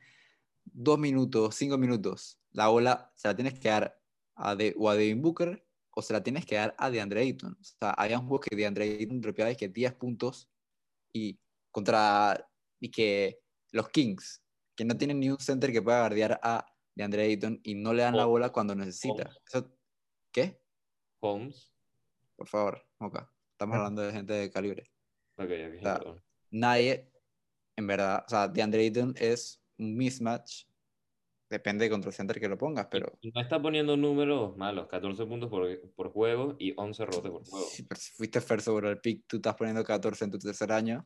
[0.65, 3.99] dos minutos, cinco minutos, la bola se la tienes que dar
[4.35, 7.53] a de, o a Devin Booker o se la tienes que dar a DeAndre Ayton.
[7.59, 10.49] O sea, había un juego que DeAndre Ayton dropeaba que 10 puntos
[11.11, 11.39] y
[11.71, 12.47] contra
[12.79, 13.39] y que
[13.71, 14.43] los Kings,
[14.75, 16.65] que no tienen ni un center que pueda guardiar a
[16.97, 18.29] DeAndre Ayton y no le dan la Oh.
[18.29, 19.29] bola cuando necesita.
[19.47, 19.71] Eso-
[20.31, 20.59] ¿Qué?
[21.19, 21.71] Holmes.
[22.35, 23.31] Por favor, Moca.
[23.51, 24.91] Estamos hablando de gente de calibre.
[25.37, 26.23] Ok, ok, sea, perdón.
[26.51, 27.11] nadie,
[27.75, 30.65] en verdad, o sea, DeAndre Ayton es un mismatch.
[31.49, 35.49] Depende de control center que lo pongas, pero no está poniendo números malos, 14 puntos
[35.49, 37.65] por, por juego y 11 rebotes por juego.
[37.67, 41.01] si, pero si fuiste first overall pick, tú estás poniendo 14 en tu tercer año,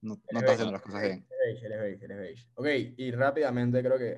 [0.00, 1.26] no, no estás haciendo las cosas bien.
[1.28, 2.48] Eres beige, eres beige, eres beige.
[2.54, 2.66] Ok,
[2.96, 4.16] y rápidamente creo que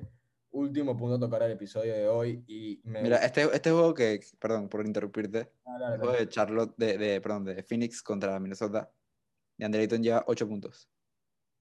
[0.51, 4.19] último punto a tocar el episodio de hoy y me Mira, este, este juego que,
[4.39, 8.91] perdón por interrumpirte, dale, el juego de Charlotte, de, de, perdón, de Phoenix contra Minnesota,
[9.57, 10.89] y Andre Ayton lleva 8 puntos.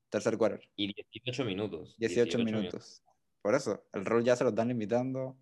[0.09, 1.95] Tercer quarter, Y 18 minutos.
[1.99, 3.03] 18 minutos.
[3.43, 5.39] Por eso, el rol ya se lo están limitando.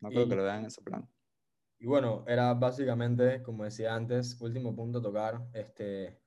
[0.00, 1.08] No creo Y- que lo vean en su plan.
[1.78, 5.46] Y bueno, era básicamente, como decía antes, último punto a tocar.
[5.54, 6.20] Este,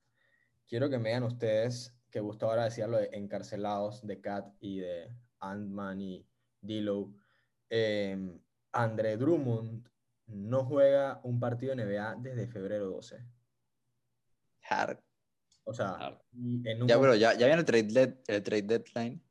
[0.68, 4.80] quiero que me digan ustedes, que Gustavo ahora decía lo de encarcelados de Cat y
[4.80, 6.28] de Ant-Man y
[6.64, 7.14] D'Lo.
[7.70, 8.40] Eh,
[8.72, 9.88] André Drummond
[10.28, 13.24] no juega un partido de NBA desde febrero 12.
[14.70, 15.00] Hard.
[15.66, 16.22] O sea, Hard.
[16.34, 19.22] en un Ya, bueno, ya, ya viene el trade, dead- el trade deadline.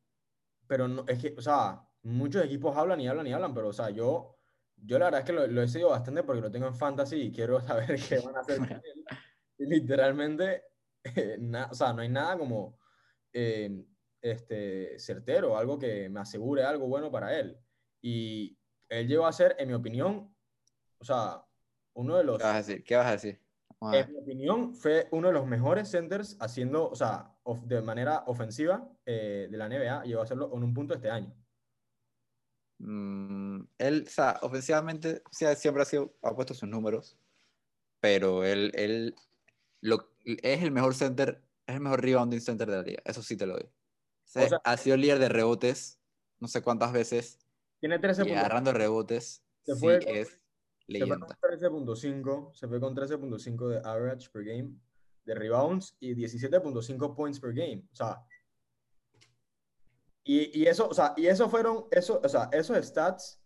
[0.66, 3.72] pero no, es que, o sea, muchos equipos hablan y hablan y hablan, pero, o
[3.72, 4.38] sea, yo,
[4.76, 7.16] yo la verdad es que lo, lo he seguido bastante porque lo tengo en fantasy
[7.16, 9.04] y quiero saber qué van a hacer con él.
[9.58, 10.62] Y literalmente,
[11.04, 12.78] eh, na- o sea, no hay nada como
[13.32, 13.84] eh,
[14.22, 17.58] este, certero, algo que me asegure algo bueno para él.
[18.00, 18.56] Y
[18.88, 20.34] él llegó a ser, en mi opinión,
[20.98, 21.44] o sea,
[21.94, 22.38] uno de los...
[22.38, 22.84] ¿Qué vas a decir?
[22.84, 23.40] ¿Qué vas a decir?
[23.80, 24.06] Ver.
[24.06, 28.22] En mi opinión, fue uno de los mejores centers haciendo, o sea, of- de manera
[28.26, 30.04] ofensiva eh, de la NBA.
[30.04, 31.34] Llegó a hacerlo en un punto este año.
[32.78, 37.16] Mm, él, o sea, ofensivamente sí, siempre ha, sido, ha puesto sus números,
[38.00, 39.14] pero él, él
[39.80, 43.36] lo, es el mejor center, es el mejor rebounding center de la liga, eso sí
[43.36, 43.68] te lo doy.
[44.32, 45.98] Sea, O sea- ha sido líder de rebotes,
[46.40, 47.38] no sé cuántas veces,
[47.80, 48.38] Tiene 13 y puntos.
[48.40, 50.40] agarrando rebotes, Se sí fue con- es Se fue
[50.86, 51.26] leyenda.
[51.26, 54.70] con 13.5, se fue con 13.5 de average per game
[55.26, 57.84] de rebounds y 17.5 points per game.
[57.92, 58.24] O sea,
[60.24, 63.38] y, y eso, o sea, y eso fueron, eso, o sea, esos stats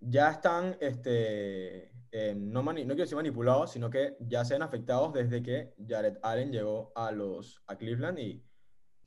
[0.00, 4.62] ya están, este, eh, no, mani- no quiero decir manipulados, sino que ya se han
[4.62, 8.42] afectados desde que Jared Allen llegó a los a Cleveland y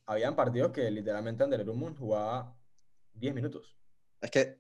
[0.06, 2.56] habían partidos que literalmente Andre Drummond jugaba
[3.14, 3.76] 10 minutos.
[4.22, 4.60] Es que,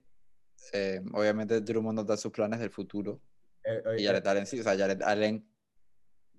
[0.73, 3.21] eh, obviamente, Drummond nos da sus planes del futuro,
[3.63, 5.47] Eh, eh, y Jared Allen sí, o sea, Jared Allen,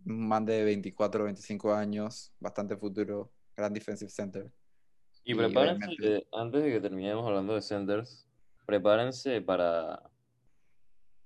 [0.07, 4.51] un man de 24 25 años, bastante futuro, gran defensive center.
[5.25, 8.29] Y Y prepárense, obviamente- antes de que terminemos hablando de centers,
[8.65, 10.09] prepárense para...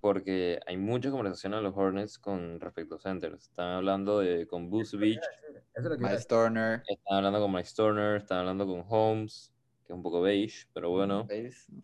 [0.00, 3.48] Porque hay mucha conversación en los Hornets con respecto a centers.
[3.48, 5.20] Están hablando de, con a Miles decir.
[6.26, 9.52] Turner, están hablando con Mike Turner, están hablando con Holmes,
[9.84, 11.28] que es un poco beige, pero bueno.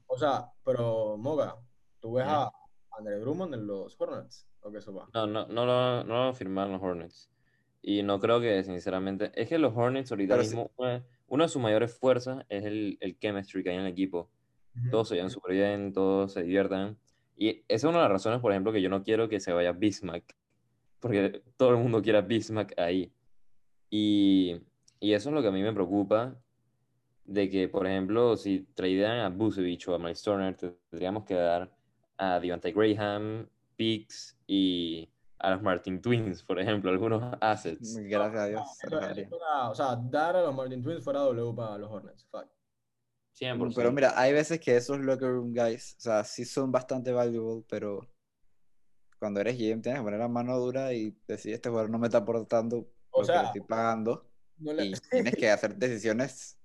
[0.06, 1.56] O sea, pero Moga,
[2.00, 2.50] ¿tú ves a
[2.98, 4.48] Andre Drummond en los Hornets?
[4.60, 5.08] ¿O qué eso va?
[5.12, 7.30] No, no, no lo, no lo van a firmar los Hornets.
[7.82, 10.56] Y no creo que, sinceramente, es que los Hornets ahorita Pero sí.
[10.56, 13.92] mismo, una, una de sus mayores fuerzas es el, el chemistry que hay en el
[13.92, 14.30] equipo.
[14.90, 16.98] Todos se llevan súper bien, todos se diviertan.
[17.36, 19.52] Y esa es una de las razones, por ejemplo, que yo no quiero que se
[19.52, 20.36] vaya Bismack.
[21.00, 23.12] Porque todo el mundo quiere a Bismack ahí.
[23.90, 24.60] Y,
[24.98, 26.34] y eso es lo que a mí me preocupa.
[27.24, 31.70] De que, por ejemplo, si tradean a Busevich o a Miles Turner, tendríamos que dar
[32.16, 35.08] a Devante Graham, Picks y
[35.38, 37.96] a los Martin Twins, por ejemplo, algunos assets.
[37.98, 38.62] Gracias a Dios.
[39.70, 42.24] o sea, dar a los Martin Twins fuera W para los Hornets.
[42.30, 42.55] Fuck.
[43.38, 43.74] 100%.
[43.76, 47.64] Pero mira, hay veces que esos locker room guys, o sea, sí son bastante valuable,
[47.68, 48.00] pero
[49.18, 52.06] cuando eres GM tienes que poner la mano dura y decir, este jugador no me
[52.06, 54.30] está aportando O lo que sea, le estoy pagando.
[54.58, 56.58] No le- Y tienes que hacer decisiones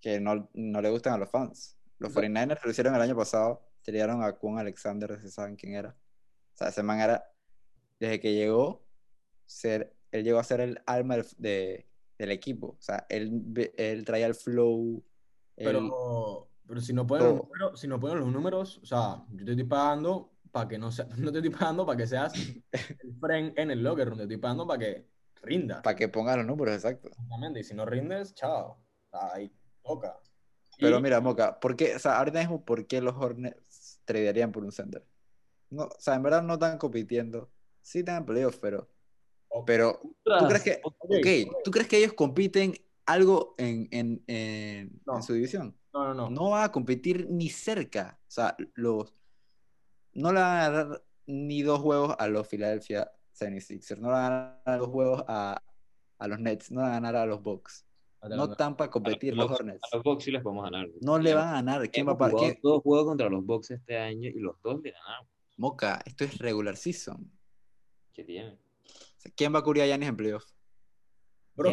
[0.00, 1.76] que no, no le gustan a los fans.
[1.98, 2.28] Los Exacto.
[2.28, 5.90] 49ers lo hicieron el año pasado, tiraron a Kwon Alexander, si saben quién era.
[5.90, 7.24] O sea, ese man era,
[7.98, 8.84] desde que llegó,
[9.46, 11.88] ser, él llegó a ser el alma del, de-
[12.18, 12.76] del equipo.
[12.78, 13.42] O sea, él,
[13.76, 15.04] él traía el flow.
[15.64, 19.44] Pero, pero si no ponen los números, si no ponen los números, o sea, yo
[19.44, 23.14] te estoy pagando para que no sea, no te estoy pagando para que seas el
[23.20, 25.06] friend en el locker room, te estoy pagando para que
[25.42, 25.82] rindas.
[25.82, 27.08] para que ponga los números, exacto.
[27.08, 28.78] Exactamente, y si no rindes, chao.
[28.80, 29.52] O sea, ahí
[29.82, 30.18] toca.
[30.78, 34.52] Pero Y- mira, Moca, ¿por qué, o sea, ahorita mismo, ¿por qué los Hornets tradearían
[34.52, 35.04] por un center?
[35.70, 37.50] No, o sea, en verdad no están compitiendo.
[37.82, 38.88] Sí están en playoffs, pero,
[39.48, 42.74] o- pero ¿tú crees que, Ok, ok, ¿tú crees que ellos compiten
[43.08, 45.16] algo en, en, en, No.
[45.16, 45.76] en su división?
[45.92, 46.30] No, no, no.
[46.30, 48.18] No va a competir ni cerca.
[48.22, 49.12] O sea, los,
[50.14, 54.32] no le van a dar ni dos juegos a los Philadelphia 76ers, no le van
[54.32, 55.62] a dar dos juegos a,
[56.18, 57.84] a los Nets, no le van a ganar a los Bucks.
[58.28, 59.80] No están para competir los Bucks- Hornets.
[59.92, 60.88] A los Bucks sí les podemos ganar.
[61.00, 61.88] No le van a ganar.
[61.90, 64.38] ¿Quién va a Hemos par- jugado quién- dos juegos contra los Bucks este año y
[64.40, 65.28] los dos le ganamos.
[65.56, 67.30] Moca, esto es regular season.
[68.12, 68.58] ¿Qué tiene?
[69.36, 70.44] ¿Quién va a cubrir a Giannis en playoff?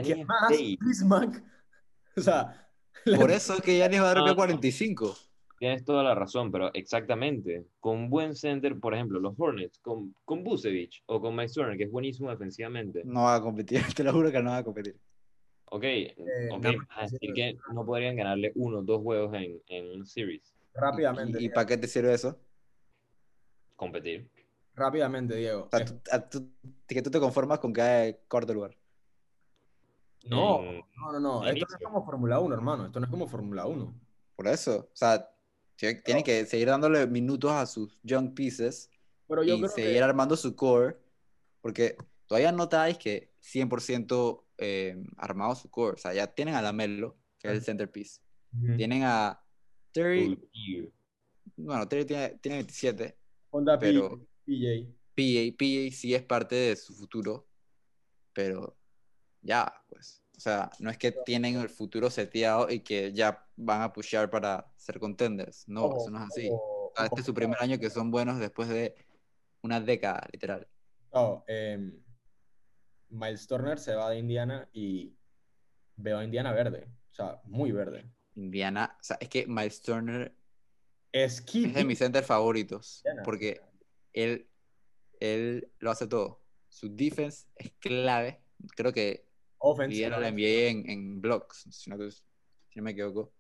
[0.02, 0.48] ¿Quién es más?
[0.50, 0.80] fake.
[0.82, 1.44] Bismack.
[2.18, 2.70] O sea,
[3.18, 4.36] Por eso es que Giannis va a dar No, no.
[4.36, 5.16] 45.
[5.60, 7.66] Tienes toda la razón, pero exactamente.
[7.80, 11.84] Con buen center, por ejemplo, los Hornets, con, con Busevich o con Mike Turner, que
[11.86, 13.04] es buenísimo defensivamente.
[13.06, 14.96] No va a competir, te lo juro que no va a competir.
[15.66, 15.84] Ok,
[16.52, 19.62] ok, nada vas más a decir que no podrían ganarle uno o dos juegos en,
[19.68, 20.54] en un series.
[20.74, 22.38] rápidamente, ¿Y, para qué te sirve eso?
[23.76, 24.30] Competir.
[24.74, 25.66] rápidamente, Diego.
[25.66, 26.50] O sea, Es- tú- a- tú-
[26.88, 28.76] que tú te conformas con que cuarto lugar.
[30.26, 31.48] No, En- no, no, no.
[31.48, 32.86] Esto no es como Fórmula 1, hermano.
[32.86, 33.94] Esto no es como Fórmula 1.
[34.36, 34.90] Por eso.
[34.92, 35.30] O sea,
[35.78, 38.90] tiene que seguir dándole minutos a sus young pieces
[39.28, 40.04] Pero yo y creo seguir que.
[40.04, 40.98] armando su core,
[41.62, 41.96] porque
[42.28, 45.96] todavía no notáis que 100% eh, armado su core.
[45.96, 48.22] O sea, ya tienen a Lamelo, que es el centerpiece.
[48.78, 49.42] Tienen a
[49.92, 50.40] Terry,
[51.58, 53.18] bueno, Terry tiene, tiene 27.
[53.52, 54.90] Honda P- pero- PJ.
[55.16, 57.48] PA, PA sí es parte de su futuro,
[58.34, 58.76] pero
[59.46, 60.22] ya, pues.
[60.36, 64.30] O sea, no es que tienen el futuro seteado y que ya van a pushear
[64.30, 65.66] para ser contenders.
[65.68, 66.50] No, eso no es así.
[66.52, 68.96] ojo, O sea, este es su primer año que son buenos después de
[69.62, 70.68] una década, literal.
[71.14, 72.04] No, em,
[73.10, 75.16] Miles Turner se va de Indiana y
[75.96, 76.86] veo a Indiana verde.
[77.12, 78.12] O sea, muy verde.
[78.36, 80.36] Indiana, o sea, es que Miles Turner
[81.14, 83.24] Es es de mis centers favoritos Indiana.
[83.24, 83.62] porque
[84.12, 84.50] él,
[85.22, 86.42] él lo hace todo.
[86.68, 88.42] Su defense es clave.
[88.76, 89.26] Creo que
[89.66, 89.96] Offense.
[89.96, 92.24] lidera la NBA en, en blocks, si no, si
[92.76, 93.34] no me equivoco.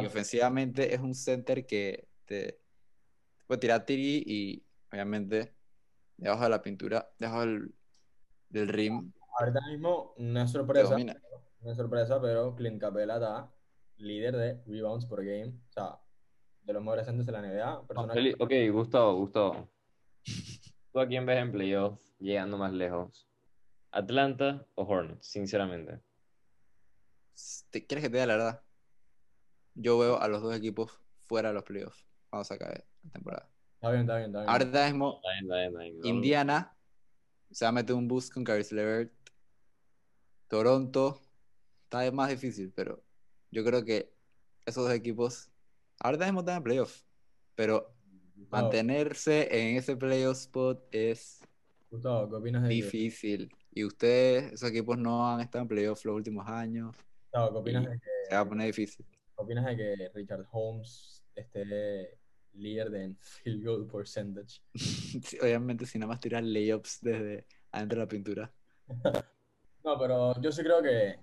[0.00, 2.60] Y ofensivamente es un center que te
[3.46, 5.54] puede tirar tiri y obviamente
[6.16, 7.74] debajo de la pintura, debajo del,
[8.48, 10.96] del rim, Ahorita mismo, una te sorpresa.
[11.62, 13.50] Una sorpresa, pero Clint Capela está
[13.96, 15.48] líder de rebounds por game.
[15.68, 15.98] O sea,
[16.62, 17.72] de los mejores centers de la NBA.
[17.72, 19.68] Ah, Persona Feli- ok, Gustavo, Gustavo.
[20.92, 23.29] ¿Tú a quién ves en playoff llegando más lejos?
[23.92, 26.00] ¿Atlanta o Hornets, sinceramente?
[27.70, 28.62] ¿Te- ¿Quieres que te diga la verdad?
[29.74, 33.48] Yo veo a los dos equipos fuera de los playoffs cuando se acabe la temporada.
[33.74, 34.50] Está bien, está bien, está bien.
[34.50, 35.98] Ahorita mismo, Está bien, está bien, está bien.
[36.00, 36.76] No- Indiana
[37.50, 39.12] se va a meter un boost con Caris LeVert.
[40.48, 41.20] Toronto
[41.84, 43.02] está más difícil, pero
[43.50, 44.12] yo creo que
[44.66, 45.50] esos dos equipos
[46.00, 47.06] ahorita mismo están en playoffs,
[47.54, 47.94] pero
[48.36, 51.40] Gustavo, mantenerse en ese playoff spot es
[51.90, 53.50] Gustavo, ¿qué opinas de que, difícil.
[53.72, 56.96] Y ustedes, esos equipos no han estado en playoffs los últimos años,
[57.32, 59.06] Gustavo, ¿qué opinas de que, se va a poner difícil.
[59.06, 62.18] qué opinas de que Richard Holmes esté
[62.54, 64.60] líder de en field goal percentage?
[64.74, 68.52] Sí, Obviamente, si nada más tirar layups desde adentro de la pintura.
[69.82, 71.18] No, pero yo sí creo que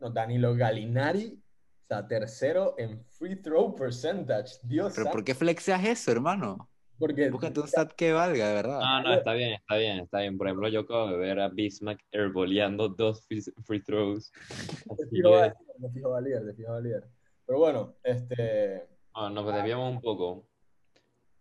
[0.00, 1.38] no, Danilo Gallinari,
[1.82, 4.54] o sea, tercero en free throw percentage.
[4.62, 6.70] Dios Pero ¿por qué flexeas eso, hermano?
[6.98, 8.80] Porque Búscate un stat que valga, de verdad.
[8.80, 10.38] No, no, está bien, está bien, está bien.
[10.38, 14.30] Por ejemplo, yo acabo de ver a Bismack airboleando dos free, free throws.
[14.30, 17.08] de Así fijo va que, de fijo va líder, de fijo va líder.
[17.46, 20.46] Pero bueno, este, no, nos desviamos un poco.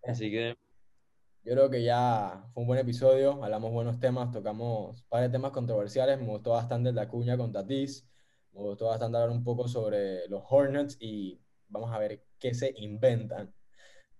[0.04, 0.58] Así que,
[1.43, 5.30] yo creo que ya fue un buen episodio, hablamos buenos temas, tocamos un par de
[5.30, 8.08] temas controversiales, me gustó bastante el de Acuña con Tatis,
[8.54, 12.74] me gustó bastante hablar un poco sobre los Hornets y vamos a ver qué se
[12.78, 13.54] inventan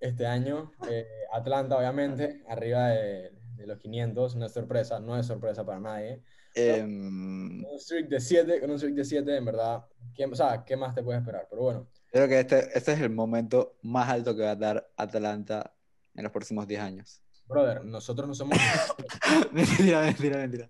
[0.02, 0.76] este año.
[0.90, 5.80] Eh, Atlanta, obviamente, arriba de, de los 500, no es sorpresa, no es sorpresa para
[5.80, 6.24] nadie.
[6.54, 10.66] Em, Un streak de 7, con un streak de 7, en verdad, ¿qué, o sea,
[10.66, 11.48] ¿qué más te puedes esperar?
[11.50, 14.92] Pero bueno, creo que este, este es el momento más alto que va a dar
[14.98, 15.74] Atlanta
[16.16, 17.22] en los próximos 10 años.
[17.48, 18.58] brother, nosotros no somos...
[19.54, 20.70] mentira, mentira, mentira.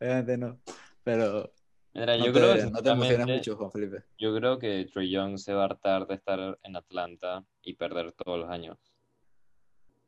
[0.00, 0.60] Obviamente no.
[1.02, 1.52] Pero
[1.94, 4.04] mira, no yo te, creo, no te emociones sinceramente, mucho, Juan Felipe.
[4.18, 8.12] yo creo que Trey Young se va a hartar de estar en Atlanta y perder
[8.12, 8.78] todos los años.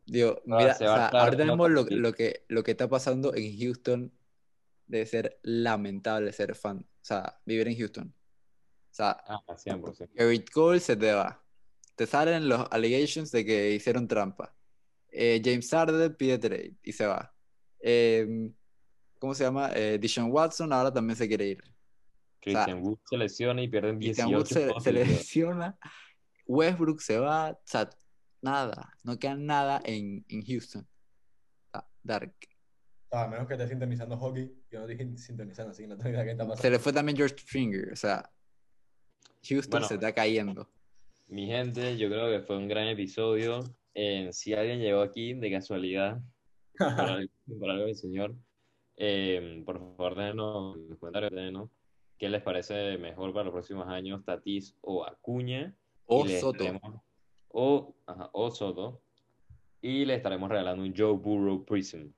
[0.04, 4.12] Digo, mira, o sea, no mismo lo, lo que, lo que está pasando en Houston
[4.86, 6.78] debe ser lamentable ser fan.
[6.80, 8.08] O sea, vivir en Houston.
[8.08, 10.10] O sea, Ah, 100%.
[10.16, 11.42] Eric Cole se te va.
[11.94, 14.54] Te salen los allegations de que hicieron trampa.
[15.08, 17.32] Eh, James Harden pide trade y se va.
[17.80, 18.50] Eh,
[19.18, 19.70] ¿cómo se llama?
[19.74, 21.64] Eh, Dishon Watson ahora también se quiere ir.
[22.42, 24.38] Christian Wood se lesiona y pierden Christian 18
[24.74, 25.78] Wood se, se lesiona.
[26.46, 27.50] Westbrook se va.
[27.52, 27.88] O sea,
[28.42, 28.92] nada.
[29.04, 30.86] No queda nada en, en Houston.
[31.72, 32.34] Ah, Dark.
[33.12, 36.24] A menos que estés sintonizando hockey, yo no estoy sintonizando, así que no tengo idea
[36.24, 36.70] qué está Se pasando.
[36.70, 37.92] le fue también George Springer.
[37.92, 38.30] O sea,
[39.48, 39.88] Houston Bueno.
[39.88, 40.68] se está cayendo.
[41.28, 43.60] Mi gente, yo creo que fue un gran episodio.
[43.94, 46.20] Eh, si alguien llegó aquí de casualidad,
[46.78, 46.86] por
[47.20, 48.34] algo, por algo del señor,
[48.96, 51.70] eh, por favor, déjenos en los comentarios, déjenos
[52.22, 55.74] qué les parece mejor para los próximos años, Tatis o Acuña.
[56.06, 56.62] O Soto.
[56.62, 57.00] estaremos-
[57.48, 59.02] o, ajá, o Soto.
[59.80, 62.12] Y le estaremos regalando un Joe Burrow Prism.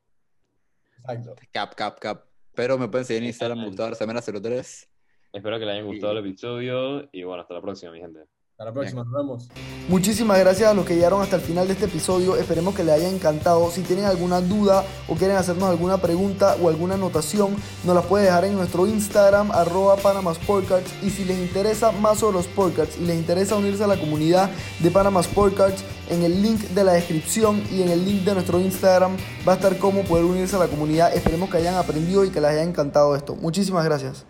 [0.99, 1.35] Exacto.
[1.51, 2.27] Cap, cap, cap.
[2.55, 3.65] Pero me pueden seguir en Instagram.
[3.65, 4.91] Gustavo Arsamena03.
[5.33, 8.27] Espero que les haya gustado el episodio y bueno, hasta la próxima, mi gente.
[8.55, 9.49] Hasta la próxima, nos vemos.
[9.89, 12.37] Muchísimas gracias a los que llegaron hasta el final de este episodio.
[12.37, 13.69] Esperemos que les haya encantado.
[13.73, 18.27] Si tienen alguna duda o quieren hacernos alguna pregunta o alguna anotación, nos la pueden
[18.27, 20.89] dejar en nuestro Instagram, arroba Panama Sportcards.
[21.03, 24.49] Y si les interesa más sobre los Sportcards y les interesa unirse a la comunidad
[24.79, 28.61] de Panama Sportcards, en el link de la descripción y en el link de nuestro
[28.61, 29.17] Instagram
[29.49, 31.13] va a estar cómo poder unirse a la comunidad.
[31.13, 33.35] Esperemos que hayan aprendido y que les haya encantado esto.
[33.35, 34.25] Muchísimas gracias.